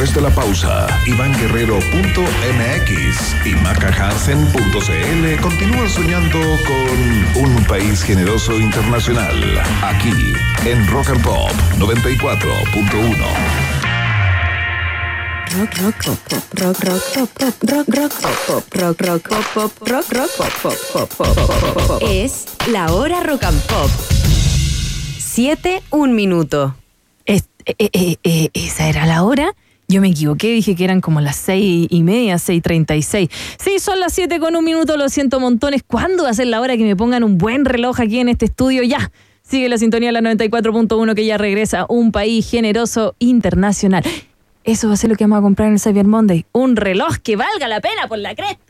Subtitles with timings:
[0.00, 9.60] Después de la pausa, ivanguerrero.mx y macahansen.cl continúan soñando con un país generoso internacional.
[9.82, 10.32] Aquí,
[10.64, 13.14] en Rock and Pop 94.1.
[15.58, 19.44] Rock, rock, pop, pop, rock, rock, pop, pop, rock, rock, pop, pop, rock, rock, pop,
[19.52, 22.02] pop, rock, rock, pop, pop, pop, pop, pop, pop.
[22.10, 23.90] Es la hora rock and pop.
[25.18, 26.74] Siete, un minuto.
[27.26, 29.52] Es- eh, eh, eh, esa era la hora.
[29.90, 33.28] Yo me equivoqué, dije que eran como las seis y media, seis treinta y seis.
[33.58, 35.82] Sí, son las siete con un minuto, lo siento montones.
[35.84, 38.44] ¿Cuándo va a ser la hora que me pongan un buen reloj aquí en este
[38.44, 38.84] estudio?
[38.84, 39.10] Ya.
[39.42, 41.86] Sigue la sintonía de la 94.1 que ya regresa.
[41.88, 44.04] Un país generoso internacional.
[44.62, 46.46] Eso va a ser lo que vamos a comprar en el Cyber Monday.
[46.52, 48.69] Un reloj que valga la pena por la cresta.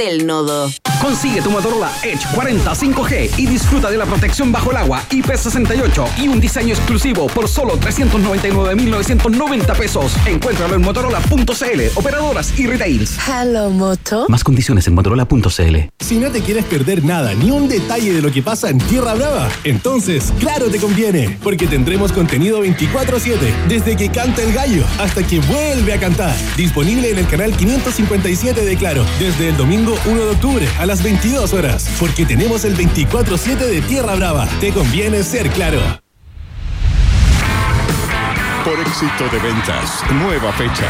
[0.00, 0.70] Nodo.
[0.98, 6.22] Consigue tu Motorola Edge 40 5G y disfruta de la protección bajo el agua IP68
[6.22, 10.12] y un diseño exclusivo por solo 399.990 pesos.
[10.24, 13.18] Encuéntralo en motorola.cl, operadoras y retails.
[13.28, 14.24] Hello, Moto.
[14.28, 15.76] Más condiciones en motorola.cl.
[15.98, 19.12] Si no te quieres perder nada, ni un detalle de lo que pasa en Tierra
[19.12, 25.22] Brava, entonces, claro te conviene, porque tendremos contenido 24-7, desde que canta el gallo hasta
[25.22, 26.34] que vuelve a cantar.
[26.56, 31.02] Disponible en el canal 557 de Claro, desde el domingo 1 de octubre a las
[31.02, 34.46] 22 horas, porque tenemos el 24-7 de Tierra Brava.
[34.60, 35.80] Te conviene ser claro.
[38.64, 40.86] Por éxito de ventas, nueva fecha.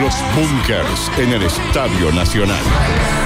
[0.00, 3.25] Los Bunkers en el Estadio Nacional.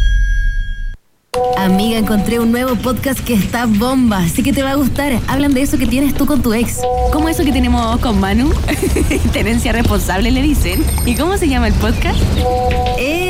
[1.57, 5.17] Amiga, encontré un nuevo podcast que está bomba, así que te va a gustar.
[5.27, 6.81] Hablan de eso que tienes tú con tu ex.
[7.13, 8.51] ¿Cómo eso que tenemos con Manu?
[9.33, 10.83] Tenencia responsable le dicen.
[11.05, 12.19] ¿Y cómo se llama el podcast?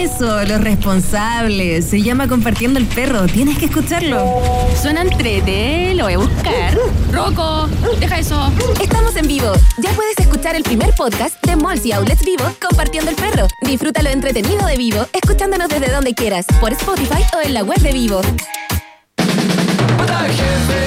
[0.02, 1.86] Eso, los responsables.
[1.86, 3.28] Se llama Compartiendo el Perro.
[3.28, 4.42] Tienes que escucharlo.
[4.82, 6.76] Suena entrete, lo voy a buscar.
[7.12, 7.70] Rocco,
[8.00, 8.52] deja eso.
[8.82, 9.54] Estamos en vivo.
[9.78, 13.48] Ya puedes escuchar el primer podcast de Malls y Outlets Vivo compartiendo el perro.
[13.62, 17.92] Disfrútalo entretenido de Vivo, escuchándonos desde donde quieras, por Spotify o en la web de
[17.92, 18.22] Vivo.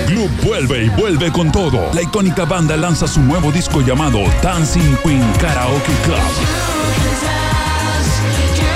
[0.09, 1.89] Club vuelve y vuelve con todo.
[1.95, 7.44] La icónica banda lanza su nuevo disco llamado Dancing Queen Karaoke Club.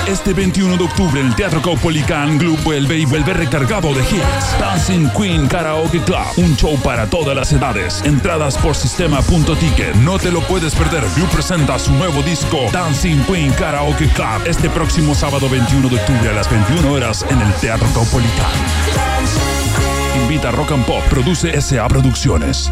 [0.09, 4.59] Este 21 de octubre en el Teatro Caupolicán, Club vuelve y vuelve recargado de hits.
[4.59, 8.01] Dancing Queen Karaoke Club, un show para todas las edades.
[8.03, 9.93] Entradas por sistema.ticket.
[9.97, 11.03] No te lo puedes perder.
[11.13, 16.29] Club presenta su nuevo disco Dancing Queen Karaoke Club este próximo sábado 21 de octubre
[16.29, 18.49] a las 21 horas en el Teatro Caupolicán.
[20.23, 22.71] Invita a Rock and Pop, produce SA Producciones.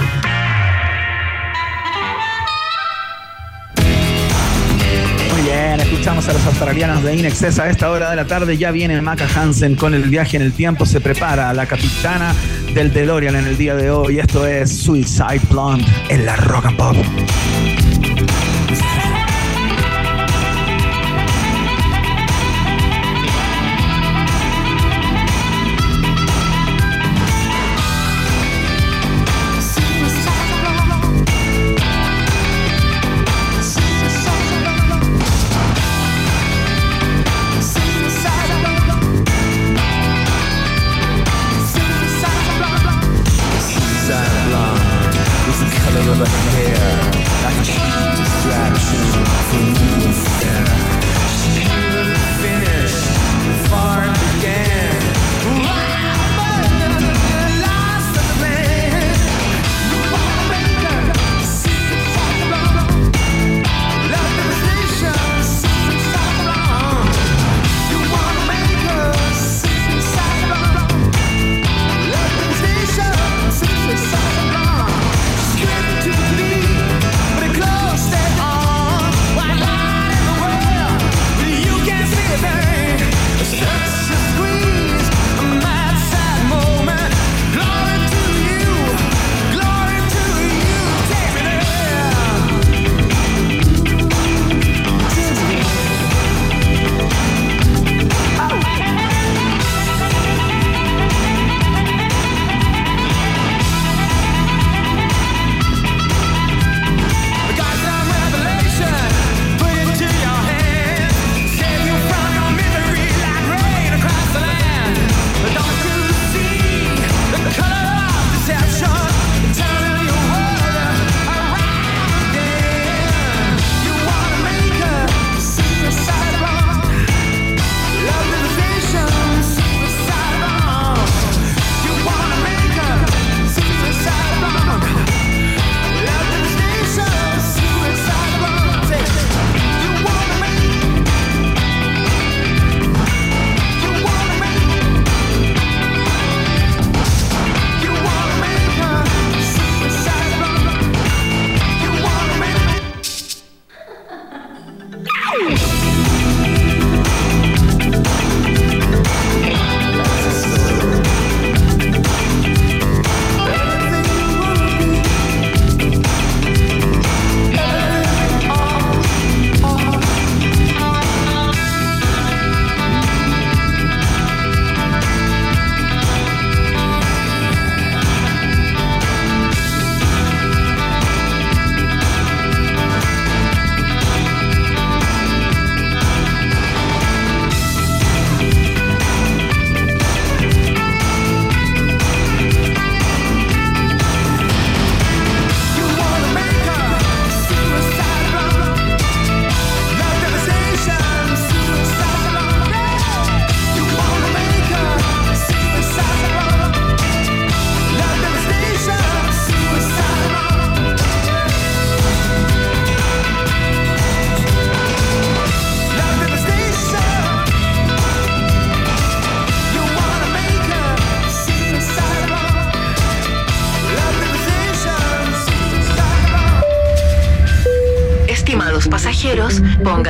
[6.01, 8.57] escuchamos a los australianos de Inexcess a esta hora de la tarde.
[8.57, 10.83] Ya viene Maca Hansen con el viaje en el tiempo.
[10.87, 12.33] Se prepara la capitana
[12.73, 14.17] del DeLorean en el día de hoy.
[14.17, 16.95] Esto es Suicide Blonde en la Rock and Pop.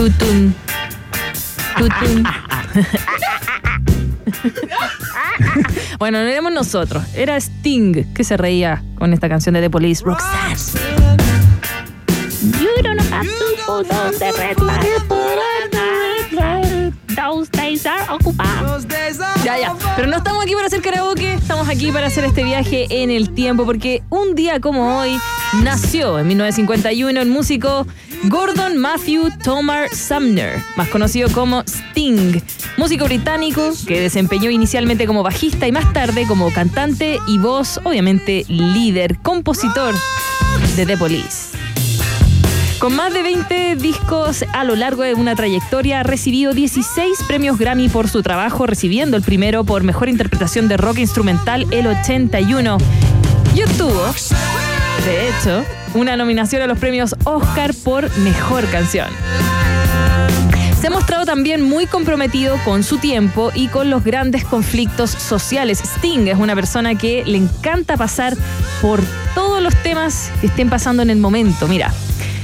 [0.00, 0.54] Tutun.
[1.76, 2.24] Tutun.
[5.98, 7.04] bueno, no éramos nosotros.
[7.14, 10.56] Era Sting que se reía con esta canción de The Police, Roxanne.
[12.58, 14.90] You don't have to put on the red light.
[17.14, 18.70] Those days are occupied.
[19.44, 19.76] Ya, ya.
[19.96, 23.34] Pero no estamos aquí para hacer karaoke, estamos aquí para hacer este viaje en el
[23.34, 25.18] tiempo, porque un día como hoy
[25.62, 27.86] nació en 1951 el músico
[28.24, 32.38] Gordon Matthew Tomar Sumner, más conocido como Sting,
[32.76, 38.44] músico británico que desempeñó inicialmente como bajista y más tarde como cantante y voz, obviamente
[38.48, 39.94] líder, compositor
[40.76, 41.56] de The Police.
[42.78, 47.58] Con más de 20 discos a lo largo de una trayectoria, ha recibido 16 premios
[47.58, 52.78] Grammy por su trabajo, recibiendo el primero por Mejor Interpretación de Rock Instrumental el 81.
[53.54, 54.02] Y obtuvo,
[55.04, 59.08] de hecho, una nominación a los premios Oscar por Mejor Canción.
[60.80, 65.80] Se ha mostrado también muy comprometido con su tiempo y con los grandes conflictos sociales.
[65.84, 68.34] Sting es una persona que le encanta pasar
[68.80, 69.00] por
[69.34, 71.68] todos los temas que estén pasando en el momento.
[71.68, 71.92] Mira,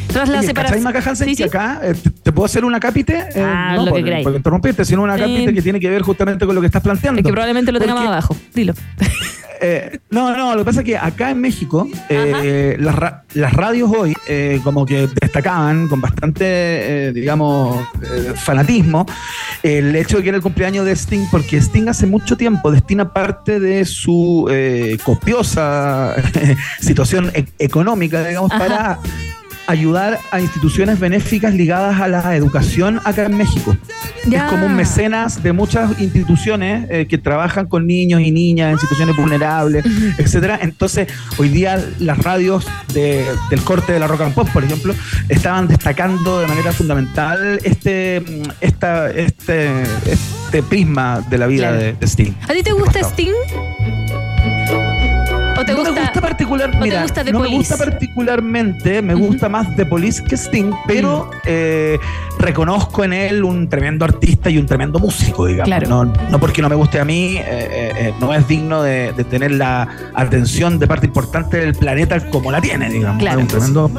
[0.09, 0.83] tras la Oye, separación.
[0.83, 3.27] ¿cachai, Maca Hansen, Sí, que acá eh, te, puedo hacer una cápite?
[3.35, 4.25] Eh, Ah, no lo que por, queráis.
[4.25, 7.21] por interrumpirte, sino una cápite que tiene que ver justamente con lo que estás planteando.
[7.21, 8.37] Es que probablemente lo tenga más abajo.
[8.55, 8.75] Dilo.
[9.61, 13.53] eh, no, no, lo que pasa es que acá en México eh, las, ra- las
[13.53, 16.45] radios hoy eh, como que destacaban con bastante,
[17.09, 19.07] eh, digamos, eh, fanatismo
[19.63, 23.13] el hecho de que era el cumpleaños de Sting, porque Sting hace mucho tiempo destina
[23.13, 24.49] parte de su
[25.05, 26.15] copiosa
[26.81, 28.59] situación e- económica, digamos, Ajá.
[28.67, 28.99] para
[29.67, 33.77] ayudar a instituciones benéficas ligadas a la educación acá en México.
[34.27, 34.47] Ya.
[34.47, 38.79] Es como un mecenas de muchas instituciones eh, que trabajan con niños y niñas en
[38.79, 39.85] situaciones vulnerables,
[40.19, 40.59] etcétera.
[40.63, 41.09] Entonces,
[41.39, 44.95] hoy día las radios de- del corte de la rock and pop, por ejemplo,
[45.29, 49.71] estaban destacando de manera fundamental este, mm, esta, este,
[50.07, 51.77] este prisma de la vida Claro.
[51.83, 52.33] de, de Sting.
[52.49, 53.33] ¿A ti te gusta Sting?
[55.59, 56.06] ¿O te no gusta?
[56.27, 60.37] Particular, te mira, gusta The no me gusta particularmente, me gusta más The Police que
[60.37, 61.99] Sting, pero eh,
[62.39, 65.67] reconozco en él un tremendo artista y un tremendo músico, digamos.
[65.67, 65.89] Claro.
[65.89, 69.13] No, no porque no me guste a mí, eh, eh, eh, no es digno de,
[69.13, 73.21] de tener la atención de parte importante del planeta como la tiene, digamos.
[73.21, 73.39] Claro.
[73.39, 73.91] Es un tremendo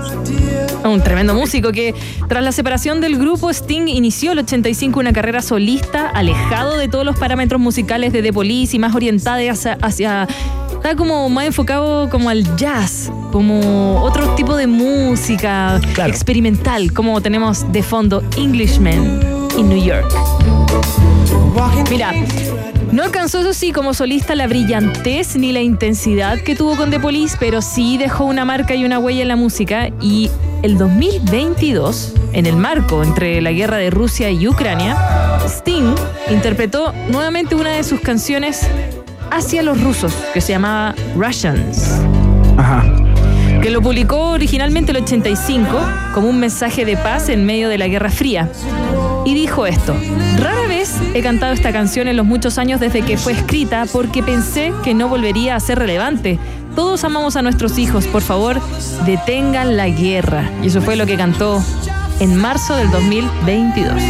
[0.83, 1.95] Un tremendo músico que
[2.27, 7.05] tras la separación del grupo Sting inició el 85 una carrera solista alejado de todos
[7.05, 10.27] los parámetros musicales de The Police y más orientada hacia, hacia
[10.77, 16.09] está como más enfocado como al jazz, como otro tipo de música Claro.
[16.09, 19.19] experimental, como tenemos de fondo Englishman
[19.55, 20.11] in New York.
[21.91, 22.11] Mira,
[22.91, 26.99] no alcanzó eso sí como solista la brillantez ni la intensidad que tuvo con The
[26.99, 30.31] Police, pero sí dejó una marca y una huella en la música y
[30.63, 34.97] el 2022, en el marco entre la guerra de Rusia y Ucrania,
[35.45, 35.93] Sting
[36.31, 38.67] interpretó nuevamente una de sus canciones
[39.31, 42.01] hacia los rusos, que se llamaba Russians.
[42.57, 42.83] Ajá.
[43.61, 45.67] que lo publicó originalmente el 85
[46.13, 48.49] como un mensaje de paz en medio de la Guerra Fría.
[49.25, 49.95] Y dijo esto,
[50.39, 54.23] rara vez he cantado esta canción en los muchos años desde que fue escrita porque
[54.23, 56.39] pensé que no volvería a ser relevante.
[56.75, 58.61] Todos amamos a nuestros hijos, por favor,
[59.05, 60.49] detengan la guerra.
[60.63, 61.61] Y eso fue lo que cantó
[62.19, 64.01] en marzo del 2022.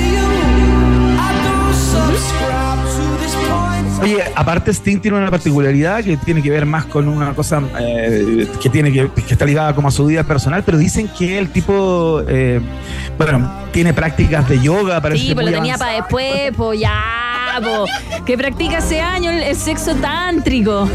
[4.02, 8.48] Oye, aparte Sting tiene una particularidad que tiene que ver más con una cosa eh,
[8.62, 11.50] que tiene que, que está ligada como a su vida personal, pero dicen que el
[11.50, 12.62] tipo, eh,
[13.18, 15.02] bueno, tiene prácticas de yoga.
[15.02, 17.86] Parece Sí, pues lo tenía para después, pues ya, po.
[18.26, 20.88] que practica hace años el, el sexo tántrico.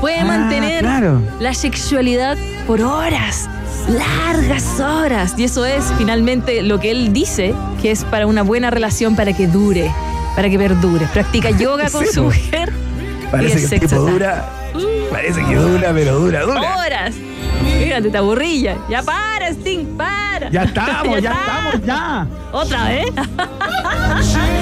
[0.00, 1.22] Puede Ah, mantener claro.
[1.38, 3.48] la sexualidad por horas,
[3.88, 5.34] largas horas.
[5.36, 9.32] Y eso es finalmente lo que él dice que es para una buena relación, para
[9.34, 9.90] que dure,
[10.40, 11.06] para que perdure.
[11.12, 12.72] Practica yoga con Sí, su mujer.
[13.30, 14.48] Parece y que el tipo sexo dura,
[15.10, 16.76] parece que dura, pero dura, dura.
[16.78, 17.14] Horas.
[17.78, 18.78] Fíjate, te aburrilla.
[18.88, 20.48] Ya para, Sting, para.
[20.48, 22.26] Ya estamos, ya estamos, ya.
[22.52, 23.06] Otra vez.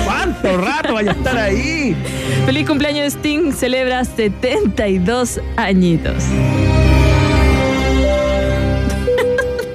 [0.04, 1.97] ¿Cuánto rato vaya a estar ahí?
[2.44, 6.25] Feliz cumpleaños Sting, celebra 72 añitos.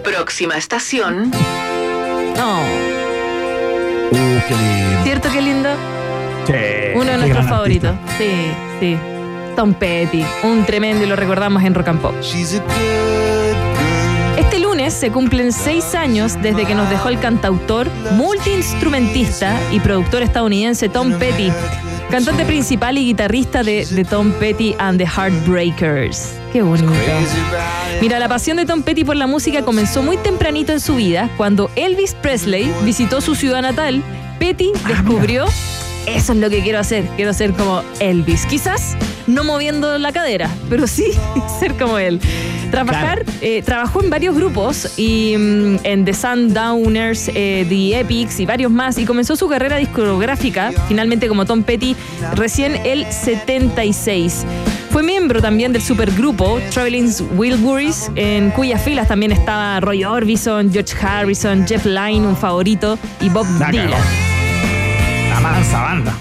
[0.04, 1.32] Próxima estación.
[2.36, 2.60] No,
[4.14, 4.83] Uh, qué lindo.
[5.04, 5.70] ¿Cierto qué lindo?
[6.48, 7.92] Che, Uno de nuestros favoritos.
[7.92, 8.18] artista.
[8.18, 8.98] Sí, sí.
[9.56, 12.14] Tom Petty, un tremendo y lo recordamos en Rock and Pop.
[14.38, 20.24] Este lunes se cumplen seis años desde que nos dejó el cantautor, multiinstrumentista y productor
[20.24, 21.52] estadounidense Tom Petty,
[22.10, 26.34] cantante principal y guitarrista de, de Tom Petty and the Heartbreakers.
[26.52, 26.92] Qué bonito.
[28.02, 31.30] Mira, la pasión de Tom Petty por la música comenzó muy tempranito en su vida,
[31.38, 34.02] cuando Elvis Presley visitó su ciudad natal.
[34.44, 35.46] Petty descubrió,
[36.06, 38.46] eso es lo que quiero hacer, quiero ser como Elvis.
[38.46, 41.06] Quizás no moviendo la cadera, pero sí
[41.62, 42.20] ser como él.
[42.70, 48.46] Trabajar, eh, trabajó en varios grupos y mm, en The Sundowners, eh, The Epics y
[48.46, 51.96] varios más y comenzó su carrera discográfica finalmente como Tom Petty
[52.36, 54.46] recién el 76.
[54.90, 60.94] Fue miembro también del supergrupo Traveling Wilburys, en cuyas filas también estaba Roy Orbison, George
[61.02, 64.33] Harrison, Jeff Lynne, un favorito, y Bob La Dylan.
[65.42, 66.14] La banda.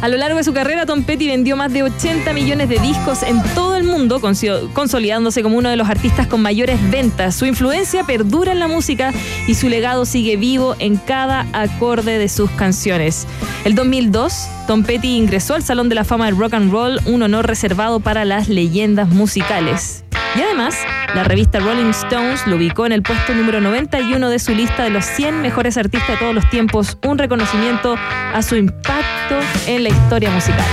[0.00, 3.24] A lo largo de su carrera, Tom Petty vendió más de 80 millones de discos
[3.24, 7.34] en todo el mundo, consolidándose como uno de los artistas con mayores ventas.
[7.34, 9.12] Su influencia perdura en la música
[9.48, 13.26] y su legado sigue vivo en cada acorde de sus canciones.
[13.64, 17.22] El 2002, Tom Petty ingresó al Salón de la Fama del Rock and Roll, un
[17.22, 20.04] honor reservado para las leyendas musicales.
[20.36, 20.76] Y además,
[21.14, 24.90] la revista Rolling Stones lo ubicó en el puesto número 91 de su lista de
[24.90, 29.88] los 100 mejores artistas de todos los tiempos, un reconocimiento a su impacto en la
[29.88, 30.66] historia musical.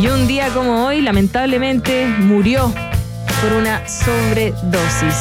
[0.00, 2.72] Y un día como hoy, lamentablemente, murió
[3.42, 5.16] por una sobredosis.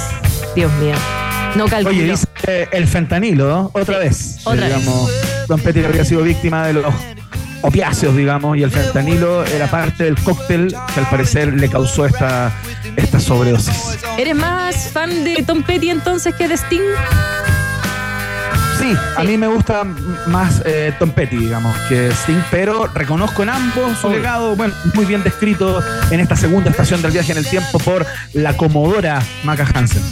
[0.54, 0.94] Dios mío.
[1.56, 1.98] No calculo.
[1.98, 3.72] Oye, dice eh, el fentanilo, ¿no?
[3.74, 4.42] Otra vez.
[4.46, 5.37] otra vez.
[5.48, 6.94] Don Petty había sido víctima de los
[7.62, 12.52] opiáceos, digamos, y el fentanilo era parte del cóctel que al parecer le causó esta,
[12.96, 13.98] esta sobredosis.
[14.18, 16.82] ¿Eres más fan de Tom Petty entonces que de Sting?
[18.80, 19.84] Sí, a mí me gusta
[20.28, 25.06] más eh, Tom Petty, digamos, que Sting, pero reconozco en ambos su legado, bueno, muy
[25.06, 29.68] bien descrito en esta segunda estación del viaje en el tiempo por la comodora Maca
[29.74, 30.04] Hansen.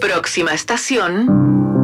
[0.00, 1.75] Próxima estación.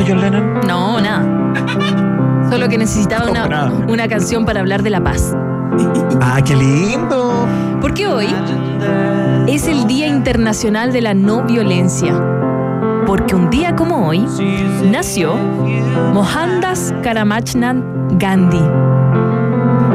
[0.00, 0.60] Hizo John Lennon?
[0.66, 2.48] No, nada.
[2.50, 5.34] Solo que necesitaba No, una, una canción para hablar de la paz.
[6.20, 7.46] Ah, qué lindo.
[7.80, 8.26] Porque hoy
[9.46, 12.12] es el Día Internacional de la No Violencia.
[13.06, 14.24] Porque un día como hoy
[14.90, 15.34] nació
[16.12, 18.60] Mohandas Karamachand Gandhi,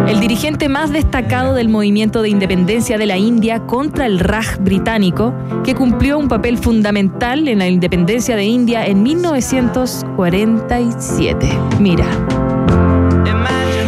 [0.07, 5.33] el dirigente más destacado del movimiento de independencia de la India contra el Raj británico,
[5.63, 11.47] que cumplió un papel fundamental en la independencia de India en 1947.
[11.79, 12.05] Mira.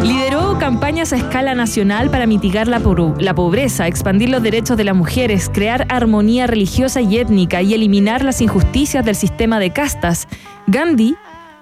[0.03, 5.51] Lideró campañas a escala nacional para mitigar la, pobreza, expandir los derechos de las mujeres,
[5.53, 10.27] crear armonía religiosa y étnica y eliminar las injusticias del sistema de castas.
[10.65, 11.15] Gandhi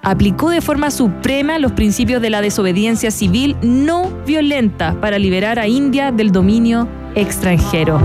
[0.05, 5.67] aplicó de forma suprema los principios de la desobediencia civil no violenta para liberar a
[5.67, 7.99] India del dominio extranjero.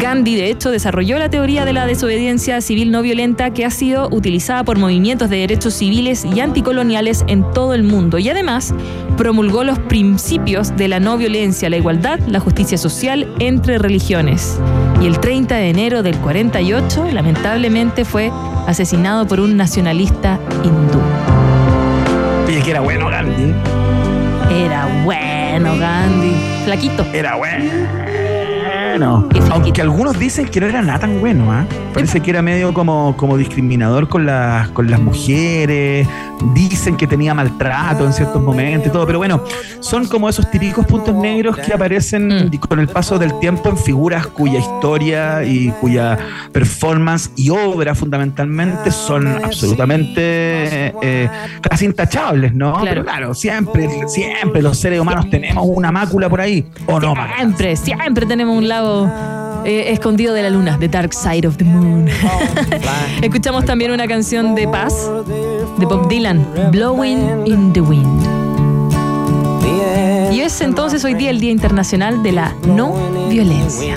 [0.00, 4.08] Gandhi, de hecho, desarrolló la teoría de la desobediencia civil no violenta que ha sido
[4.10, 8.74] utilizada por movimientos de derechos civiles y anticoloniales en todo el mundo y además
[9.16, 14.58] promulgó los principios de la no violencia, la igualdad, la justicia social entre religiones.
[15.00, 18.32] Y el 30 de enero del 48, lamentablemente, fue
[18.66, 21.01] asesinado por un nacionalista hindú.
[22.64, 23.52] Que era bueno Gandhi.
[24.50, 26.32] Era bueno, Gandhi.
[26.64, 27.04] Flaquito.
[27.12, 28.01] Era bueno.
[29.50, 31.64] Aunque algunos dicen que no era nada tan bueno, ¿ah?
[31.94, 36.06] Parece que era medio como, como discriminador con las, con las mujeres.
[36.54, 39.06] Dicen que tenía maltrato en ciertos momentos y todo.
[39.06, 39.42] Pero bueno,
[39.80, 42.56] son como esos típicos puntos negros que aparecen Mm.
[42.68, 46.18] con el paso del tiempo en figuras cuya historia y cuya
[46.52, 51.28] performance y obra fundamentalmente son absolutamente eh, eh,
[51.60, 52.72] casi intachables, ¿no?
[52.72, 52.86] Claro.
[52.88, 56.66] Pero claro, siempre, siempre los seres humanos tenemos una mácula por ahí.
[56.86, 57.14] ¿O no?
[57.36, 58.81] Siempre, siempre tenemos un lado
[59.64, 62.08] eh, escondido de la luna, The Dark Side of the Moon.
[63.22, 64.94] Escuchamos también una canción de paz
[65.78, 68.22] de Bob Dylan, Blowing in the Wind.
[70.32, 72.94] Y es entonces hoy día el Día Internacional de la No
[73.28, 73.96] Violencia.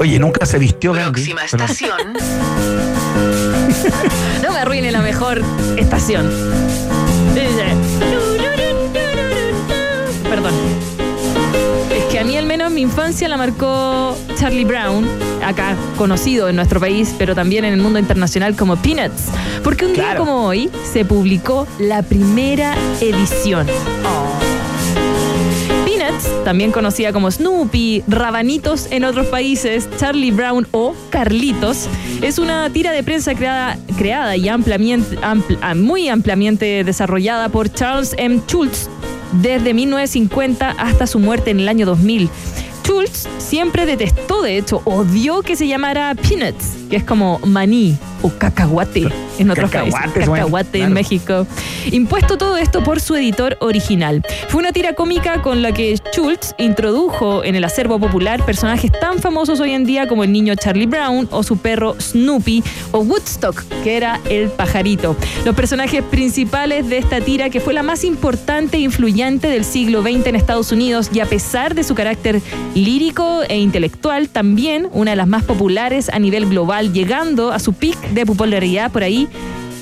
[0.00, 1.32] Oye, nunca se vistió Gandhi.
[1.50, 1.66] pero-
[4.42, 5.42] No me arruine la mejor
[5.76, 6.28] estación.
[10.28, 10.52] Perdón.
[12.18, 15.06] Que a mí al menos mi infancia la marcó Charlie Brown,
[15.40, 19.26] acá conocido en nuestro país, pero también en el mundo internacional como Peanuts.
[19.62, 23.68] Porque un día como hoy se publicó la primera edición.
[25.86, 31.86] Peanuts, también conocida como Snoopy, Rabanitos en otros países, Charlie Brown o Carlitos,
[32.20, 37.72] es una tira de prensa creada, creada y ampliamente, ampl- ah, muy ampliamente desarrollada por
[37.72, 38.40] Charles M.
[38.48, 38.88] Schultz
[39.32, 42.28] desde 1950 hasta su muerte en el año 2000.
[42.88, 48.30] Schultz siempre detestó, de hecho, odió que se llamara Peanuts, que es como maní o
[48.30, 50.00] cacahuate en otros países.
[50.00, 50.94] Cacahuate, bueno, en claro.
[50.94, 51.46] México.
[51.92, 54.22] Impuesto todo esto por su editor original.
[54.48, 59.18] Fue una tira cómica con la que Schultz introdujo en el acervo popular personajes tan
[59.18, 63.62] famosos hoy en día como el niño Charlie Brown o su perro Snoopy o Woodstock,
[63.84, 65.16] que era el pajarito.
[65.44, 70.02] Los personajes principales de esta tira, que fue la más importante e influyente del siglo
[70.02, 72.40] XX en Estados Unidos y a pesar de su carácter
[72.84, 77.72] lírico e intelectual, también una de las más populares a nivel global, llegando a su
[77.72, 79.28] pic de popularidad por ahí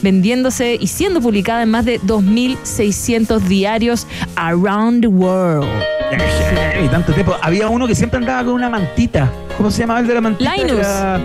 [0.02, 4.06] vendiéndose y siendo publicada en más de 2.600 diarios
[4.36, 5.66] around the world.
[6.84, 7.34] Y tanto tiempo.
[7.42, 9.30] Había uno que siempre andaba con una mantita.
[9.56, 10.54] ¿Cómo se llamaba el de la mantita?
[10.54, 10.78] Linus.
[10.86, 11.20] Era-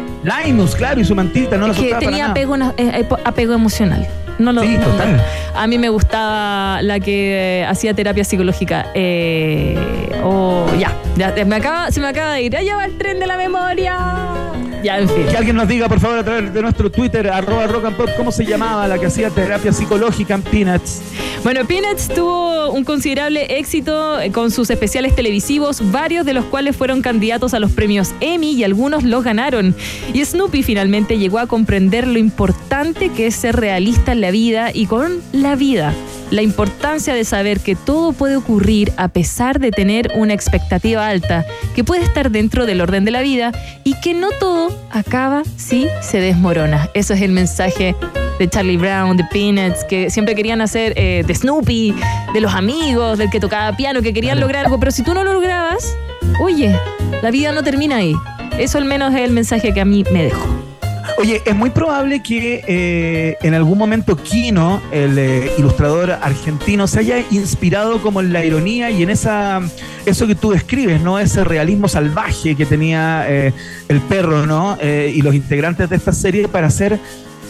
[0.45, 2.31] Linus, claro, y su mantita, no la Es que soltaba para tenía nada.
[2.31, 4.07] apego, eh, apego emocional.
[4.39, 5.23] No lo, Sí, no- total.
[5.55, 8.87] A mí me gustaba la que eh, hacía terapia psicológica.
[8.93, 9.77] Eh,
[10.23, 12.51] oh, ya, ya, me acaba, se me acaba de ir.
[12.63, 14.40] ¡Ya va el tren de la memoria!
[14.83, 15.27] Ya, en fin.
[15.29, 18.09] Que alguien nos diga, por favor, a través de nuestro Twitter, arroba rock and pop,
[18.17, 21.01] cómo se llamaba la que hacía terapia psicológica en Peanuts.
[21.43, 26.75] Bueno, Peanuts tuvo un considerable éxito eh, con sus especiales televisivos, varios de los cuales
[26.75, 29.75] fueron candidatos a los premios Emmy y algunos los ganaron.
[30.13, 34.71] Y Snoopy finalmente llegó a comprender lo importante que es ser realista en la vida
[34.73, 35.93] y con la vida.
[36.31, 41.45] La importancia de saber que todo puede ocurrir a pesar de tener una expectativa alta,
[41.75, 43.51] que puede estar dentro del orden de la vida
[43.83, 46.89] y que no todo acaba si se desmorona.
[46.93, 47.97] Eso es el mensaje
[48.39, 51.93] de Charlie Brown, de Peanuts, que siempre querían hacer eh, de Snoopy,
[52.33, 55.25] de los amigos, del que tocaba piano, que querían lograr algo, pero si tú no
[55.25, 55.97] lo lograbas,
[56.41, 56.73] oye,
[57.21, 58.15] la vida no termina ahí.
[58.57, 60.70] Eso al menos es el mensaje que a mí me dejó.
[61.17, 66.99] Oye, es muy probable que eh, en algún momento Kino, el eh, ilustrador argentino, se
[66.99, 69.61] haya inspirado como en la ironía y en esa
[70.05, 71.19] eso que tú describes, ¿no?
[71.19, 73.53] Ese realismo salvaje que tenía eh,
[73.87, 74.77] el perro, ¿no?
[74.81, 76.99] Y los integrantes de esta serie para hacer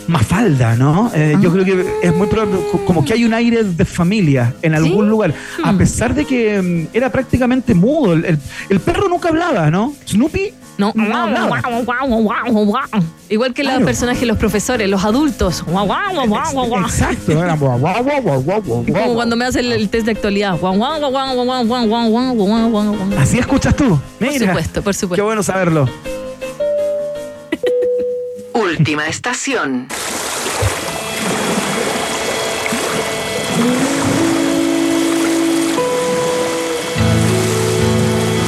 [0.08, 1.12] Mafalda, ¿no?
[1.14, 4.54] Eh, Yo creo que es muy probable, co- como que hay un aire de familia
[4.62, 5.34] en algún lugar,
[5.64, 8.14] a pesar de que mm, era prácticamente mudo.
[8.14, 8.38] El-
[8.70, 9.94] el perro nunca hablaba, ¿no?
[10.08, 10.54] Snoopy
[13.30, 15.64] Igual que los personajes, los profesores, los adultos.
[16.86, 17.34] Exacto,
[18.86, 20.58] como cuando me hacen el test de actualidad.
[23.18, 24.00] Así escuchas tú.
[24.20, 24.32] Mira.
[24.32, 25.16] Por supuesto, por supuesto.
[25.16, 25.88] Qué bueno saberlo.
[28.54, 29.88] Última estación.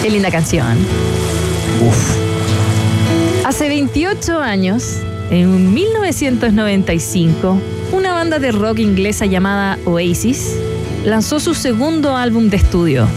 [0.01, 0.77] Qué linda canción.
[1.81, 2.22] Uf.
[3.53, 4.97] Hace 28 años,
[5.29, 7.61] en 1995,
[7.91, 10.57] una banda de rock inglesa llamada Oasis
[11.05, 13.07] lanzó su segundo álbum de estudio.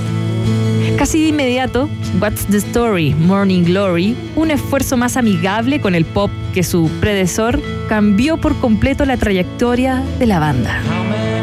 [0.98, 1.88] Casi de inmediato,
[2.20, 7.62] What's the Story, Morning Glory, un esfuerzo más amigable con el pop que su predecesor,
[7.88, 11.35] cambió por completo la trayectoria de la banda.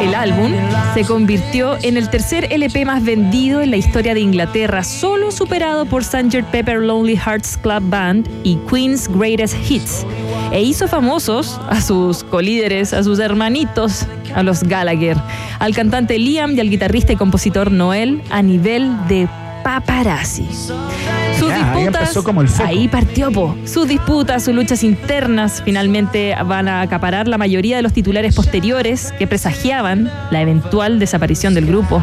[0.00, 0.52] El álbum
[0.94, 5.84] se convirtió en el tercer LP más vendido en la historia de Inglaterra, solo superado
[5.86, 6.44] por Sgt.
[6.50, 10.06] Pepper Lonely Hearts Club Band y Queen's Greatest Hits.
[10.52, 15.16] e hizo famosos a sus colíderes, a sus hermanitos, a los Gallagher,
[15.58, 19.28] al cantante Liam y al guitarrista y compositor Noel a nivel de
[19.66, 20.46] paparazzi.
[21.36, 22.68] Sus Ya, ahí disputas, empezó como el foco.
[22.68, 23.56] ahí partió, po.
[23.64, 29.12] Sus disputas, sus luchas internas finalmente van a acaparar la mayoría de los titulares posteriores
[29.18, 32.00] que presagiaban la eventual desaparición del grupo.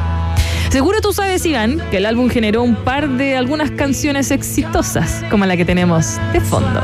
[0.72, 5.46] Seguro tú sabes, Iván, que el álbum generó un par de algunas canciones exitosas, como
[5.46, 6.82] la que tenemos de fondo.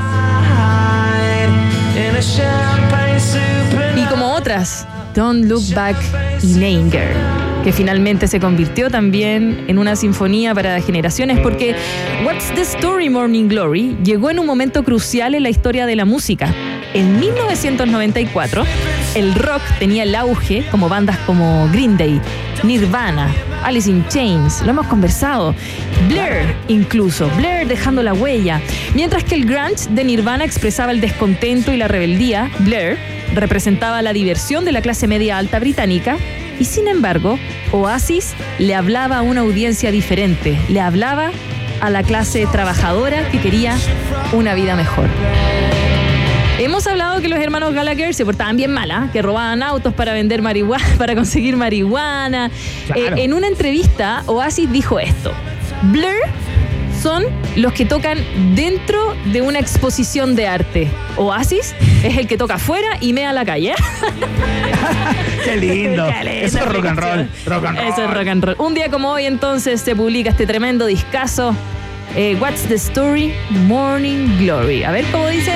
[3.97, 5.97] Y como otras, Don't Look Back
[6.41, 7.13] y Langer,
[7.63, 11.75] que finalmente se convirtió también en una sinfonía para generaciones porque
[12.25, 16.05] What's the Story Morning Glory llegó en un momento crucial en la historia de la
[16.05, 16.53] música.
[16.93, 18.63] En 1994,
[19.15, 22.19] el rock tenía el auge como bandas como Green Day,
[22.63, 23.31] Nirvana,
[23.63, 25.53] Alice in Chains, lo hemos conversado,
[26.07, 28.61] Blair incluso, Blair dejando la huella.
[28.95, 32.97] Mientras que el grunge de Nirvana expresaba el descontento y la rebeldía, Blair
[33.35, 36.17] representaba la diversión de la clase media alta británica
[36.59, 37.39] y sin embargo,
[37.71, 41.31] Oasis le hablaba a una audiencia diferente, le hablaba
[41.81, 43.77] a la clase trabajadora que quería
[44.33, 45.07] una vida mejor.
[46.59, 49.09] Hemos hablado que los hermanos Gallagher se portaban bien mal, ¿ah?
[49.13, 52.51] que robaban autos para vender marihuana, para conseguir marihuana.
[52.87, 53.15] Claro.
[53.15, 55.31] Eh, en una entrevista, Oasis dijo esto:
[55.83, 56.15] Blur
[57.01, 57.23] son
[57.55, 58.17] los que tocan
[58.55, 60.87] dentro de una exposición de arte.
[61.17, 63.73] Oasis es el que toca afuera y mea la calle.
[65.45, 66.07] Qué lindo.
[66.21, 67.29] Qué Eso es rock and roll.
[67.45, 67.87] Rock and roll.
[67.87, 68.55] Eso es rock and roll.
[68.59, 71.55] Un día como hoy entonces se publica este tremendo discazo.
[72.15, 73.33] eh, What's the Story?
[73.49, 74.83] Morning Glory.
[74.83, 75.53] A ver cómo dice.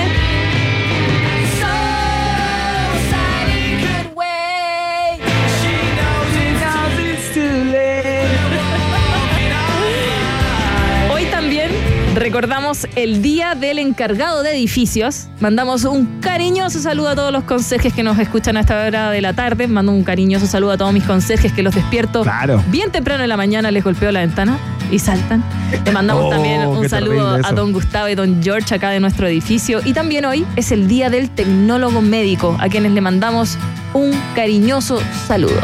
[12.33, 15.27] Recordamos el Día del Encargado de Edificios.
[15.39, 19.21] Mandamos un cariñoso saludo a todos los conserjes que nos escuchan a esta hora de
[19.21, 19.67] la tarde.
[19.67, 22.63] Mando un cariñoso saludo a todos mis conserjes que los despierto Claro.
[22.69, 24.57] bien temprano en la mañana, les golpeo la ventana
[24.89, 25.43] y saltan.
[25.85, 29.27] Le mandamos Oh, también un saludo a don Gustavo y don George acá de nuestro
[29.27, 29.81] edificio.
[29.85, 33.59] Y también hoy es el Día del Tecnólogo Médico, a quienes le mandamos
[33.93, 35.61] un cariñoso saludo.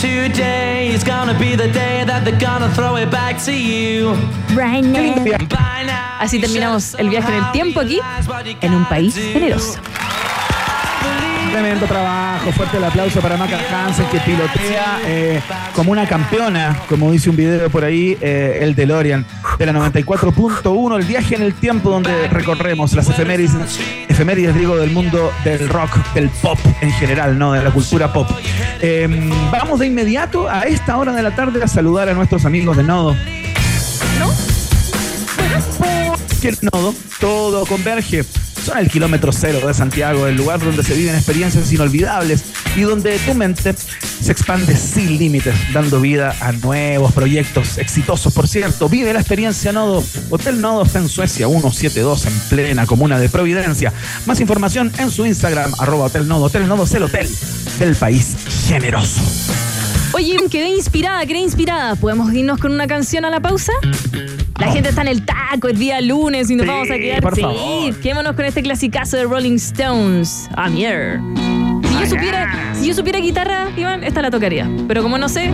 [0.00, 4.14] Today is gonna be the day that they're gonna throw it back to you.
[4.54, 5.14] Right now.
[6.20, 8.00] Así terminamos el viaje en el tiempo aquí,
[8.60, 9.78] en un país generoso.
[11.52, 15.38] Tremendo trabajo, fuerte el aplauso para Maca Hansen que pilotea eh,
[15.74, 19.26] como una campeona, como dice un video por ahí, eh, el DeLorean
[19.58, 24.92] de la 94.1, el viaje en el tiempo donde recorremos las efemérides, efemérides digo, del
[24.92, 27.52] mundo del rock, del pop en general, ¿no?
[27.52, 28.30] De la cultura pop.
[28.80, 29.06] Eh,
[29.52, 32.82] vamos de inmediato a esta hora de la tarde a saludar a nuestros amigos de
[32.82, 33.14] Nodo.
[36.40, 38.24] que el nodo, todo converge.
[38.64, 42.44] Son el kilómetro cero de Santiago, el lugar donde se viven experiencias inolvidables
[42.76, 48.32] y donde tu mente se expande sin límites, dando vida a nuevos proyectos exitosos.
[48.32, 50.04] Por cierto, vive la experiencia Nodo.
[50.30, 53.92] Hotel Nodo está en Suecia 172, en plena comuna de Providencia.
[54.26, 56.44] Más información en su Instagram, arroba Hotel Nodo.
[56.44, 57.28] Hotel Nodo es el hotel
[57.80, 58.36] del país
[58.68, 59.22] generoso.
[60.12, 61.96] Oye, quedé inspirada, quedé inspirada.
[61.96, 63.72] ¿Podemos irnos con una canción a la pausa?
[64.64, 67.20] La gente está en el taco, es día lunes y nos Sí, vamos a quedar.
[67.20, 67.96] por sí, favor.
[68.00, 70.48] quedémonos con este clasicazo de Rolling Stones.
[70.56, 71.20] I'm here.
[71.84, 74.68] Si yo, supiera, si yo supiera guitarra, Iván, esta la tocaría.
[74.88, 75.50] Pero como no sé,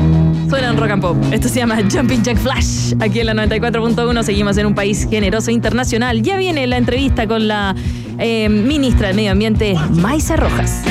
[0.48, 1.16] suena en rock and pop.
[1.32, 2.94] Esto se llama Jumping Jack Flash.
[3.00, 6.22] Aquí en la 94.1 seguimos en un país generoso internacional.
[6.22, 7.74] Ya viene la entrevista con la
[8.18, 10.82] eh, ministra del Medio Ambiente, Maisa Rojas.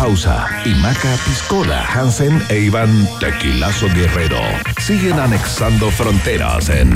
[0.00, 4.40] Pausa y Maca Piscola, Hansen e Iván Tequilazo Guerrero
[4.80, 6.90] siguen anexando fronteras en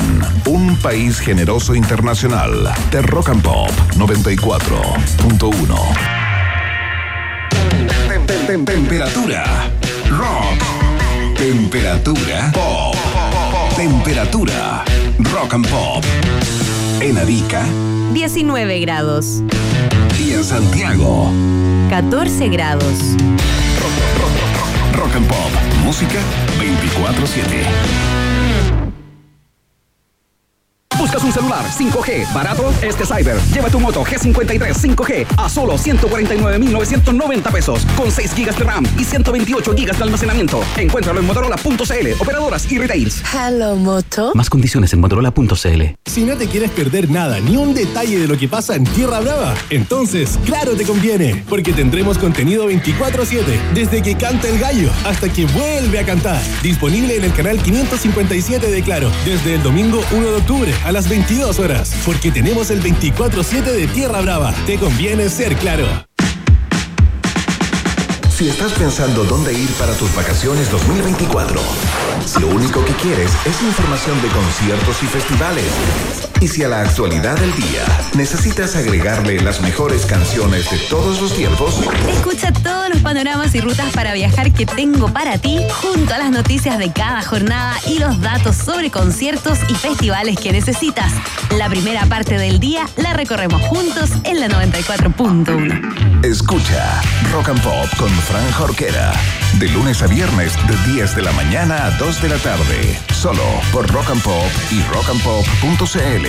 [0.47, 5.77] un país generoso internacional de Rock and Pop 94.1.
[8.09, 9.45] Tem- tem- tem- Temperatura
[10.09, 10.65] rock.
[11.37, 12.97] Temperatura pop.
[13.77, 14.83] Temperatura
[15.31, 16.03] rock and pop.
[17.01, 17.67] En Arica
[18.15, 19.43] 19 grados.
[20.19, 21.31] y en Santiago.
[21.91, 22.95] 14 grados.
[24.95, 25.51] Rock and Pop.
[25.85, 26.21] Música
[26.59, 27.65] 24-7.
[30.97, 32.73] ¿Buscas un celular 5G barato?
[32.81, 33.37] Este Cyber.
[33.53, 39.05] Lleva tu moto G53 5G a solo 149,990 pesos con 6 GB de RAM y
[39.05, 40.63] 128 GB de almacenamiento.
[40.79, 43.23] Encuéntralo en Motorola.cl, operadoras y retails.
[43.35, 43.77] Hello,
[44.35, 45.83] Más condiciones en Motorola.cl.
[46.05, 49.21] Si no te quieres perder nada, ni un detalle de lo que pasa en Tierra
[49.21, 55.29] Brava, entonces, claro te conviene, porque tendremos contenido 24/7, desde que canta el gallo hasta
[55.29, 56.41] que vuelve a cantar.
[56.63, 61.09] Disponible en el canal 557 de Claro, desde el domingo 1 de octubre a las
[61.09, 64.55] 22 horas, porque tenemos el 24/7 de Tierra Brava.
[64.67, 65.87] Te conviene ser claro.
[68.37, 71.61] Si estás pensando dónde ir para tus vacaciones 2024,
[72.25, 75.65] si lo único que quieres es información de conciertos y festivales,
[76.41, 81.35] y si a la actualidad del día necesitas agregarle las mejores canciones de todos los
[81.35, 86.19] tiempos, Escucha todos los panoramas y rutas para viajar que tengo para ti, junto a
[86.19, 91.13] las noticias de cada jornada y los datos sobre conciertos y festivales que necesitas.
[91.59, 96.25] La primera parte del día la recorremos juntos en la 94.1.
[96.25, 99.13] escucha Rock and Pop con Fran Jorquera.
[99.59, 103.01] De lunes a viernes de 10 de la mañana a 2 de la tarde.
[103.15, 106.27] Solo por Rock and Pop y rockandpop.cl.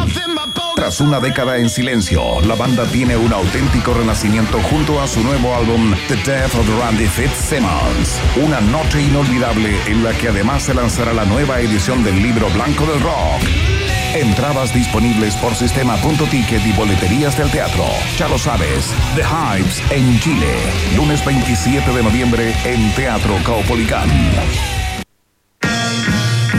[0.77, 5.55] Tras una década en silencio, la banda tiene un auténtico renacimiento junto a su nuevo
[5.55, 8.21] álbum The Death of Randy Fitzsimmons.
[8.43, 12.87] Una noche inolvidable en la que además se lanzará la nueva edición del libro blanco
[12.87, 13.70] del rock.
[14.15, 17.85] Entradas disponibles por sistema.ticket y boleterías del teatro.
[18.19, 20.53] Ya lo sabes, The Hives en Chile.
[20.97, 24.09] Lunes 27 de noviembre en Teatro Caupolicán.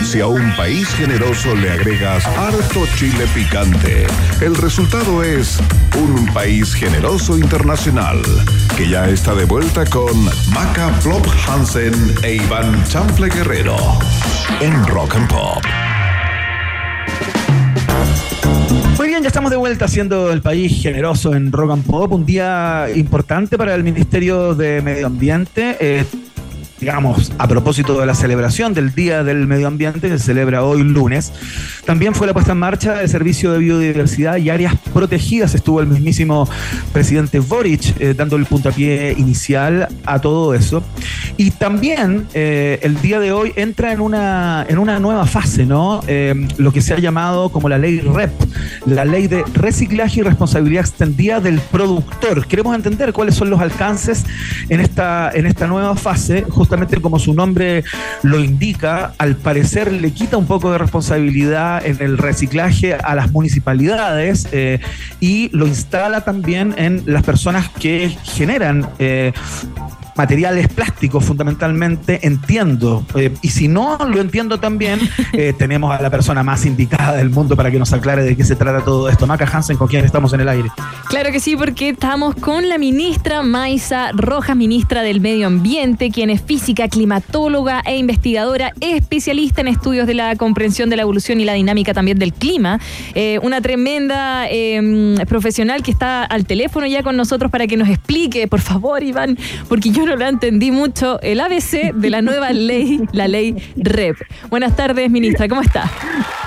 [0.05, 4.07] Si a un país generoso le agregas harto chile picante,
[4.41, 5.59] el resultado es
[5.97, 8.21] un país generoso internacional
[8.77, 13.77] que ya está de vuelta con Maca Plop Hansen e Iván Chanfle Guerrero
[14.61, 15.90] en Rock and Pop.
[19.21, 23.55] Ya estamos de vuelta siendo el país generoso en Rock and Pop, un día importante
[23.57, 25.77] para el Ministerio de Medio Ambiente.
[25.79, 26.05] eh,
[26.81, 30.81] digamos, a propósito de la celebración del Día del Medio Ambiente, que se celebra hoy
[30.81, 31.31] lunes,
[31.85, 35.53] también fue la puesta en marcha del Servicio de Biodiversidad y Áreas Protegidas.
[35.53, 36.49] Estuvo el mismísimo
[36.91, 40.83] presidente Boric eh, dando el puntapié inicial a todo eso.
[41.37, 46.01] Y también eh, el día de hoy entra en una, en una nueva fase, ¿no?
[46.07, 48.31] Eh, lo que se ha llamado como la ley REP,
[48.87, 52.47] la ley de reciclaje y responsabilidad extendida del productor.
[52.47, 54.25] Queremos entender cuáles son los alcances
[54.69, 56.70] en esta, en esta nueva fase, justamente
[57.01, 57.83] como su nombre
[58.23, 63.31] lo indica, al parecer le quita un poco de responsabilidad en el reciclaje a las
[63.31, 64.79] municipalidades eh,
[65.19, 69.33] y lo instala también en las personas que generan eh,
[70.21, 73.03] materiales plásticos fundamentalmente, entiendo.
[73.15, 74.99] Eh, y si no lo entiendo también,
[75.33, 78.43] eh, tenemos a la persona más indicada del mundo para que nos aclare de qué
[78.43, 79.25] se trata todo esto.
[79.25, 80.69] Maca Hansen, con quien estamos en el aire.
[81.07, 86.29] Claro que sí, porque estamos con la ministra Maisa Rojas, ministra del Medio Ambiente, quien
[86.29, 91.45] es física, climatóloga e investigadora, especialista en estudios de la comprensión de la evolución y
[91.45, 92.79] la dinámica también del clima.
[93.15, 97.89] Eh, una tremenda eh, profesional que está al teléfono ya con nosotros para que nos
[97.89, 99.35] explique, por favor, Iván,
[99.67, 103.55] porque yo no no la entendí mucho, el ABC de la nueva ley, la ley
[103.77, 104.17] REP.
[104.49, 105.89] Buenas tardes, ministra, ¿cómo está?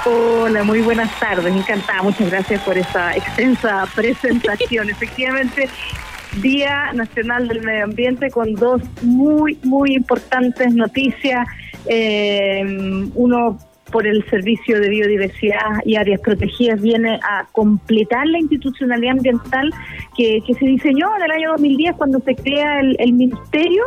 [0.04, 1.54] Hola, muy buenas tardes.
[1.54, 2.02] Encantada.
[2.02, 4.90] Muchas gracias por esa extensa presentación.
[4.90, 5.70] Efectivamente,
[6.42, 11.48] Día Nacional del Medio Ambiente con dos muy, muy importantes noticias.
[11.86, 13.58] Eh, uno
[13.94, 19.72] por el Servicio de Biodiversidad y Áreas Protegidas viene a completar la institucionalidad ambiental
[20.16, 23.84] que, que se diseñó en el año 2010 cuando se crea el, el Ministerio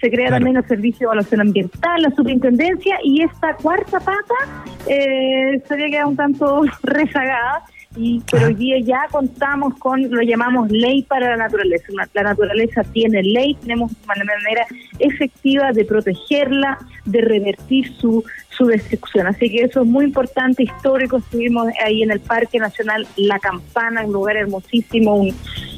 [0.00, 5.60] se crea también el Servicio de Evaluación Ambiental, la Superintendencia, y esta cuarta pata eh,
[5.66, 7.64] se había quedado un tanto rezagada.
[8.00, 11.86] Y, pero hoy día ya contamos con, lo llamamos ley para la naturaleza.
[12.14, 14.66] La naturaleza tiene ley, tenemos una manera
[15.00, 19.26] efectiva de protegerla, de revertir su, su destrucción.
[19.26, 21.16] Así que eso es muy importante, histórico.
[21.16, 25.34] Estuvimos ahí en el Parque Nacional La Campana, un lugar hermosísimo, un,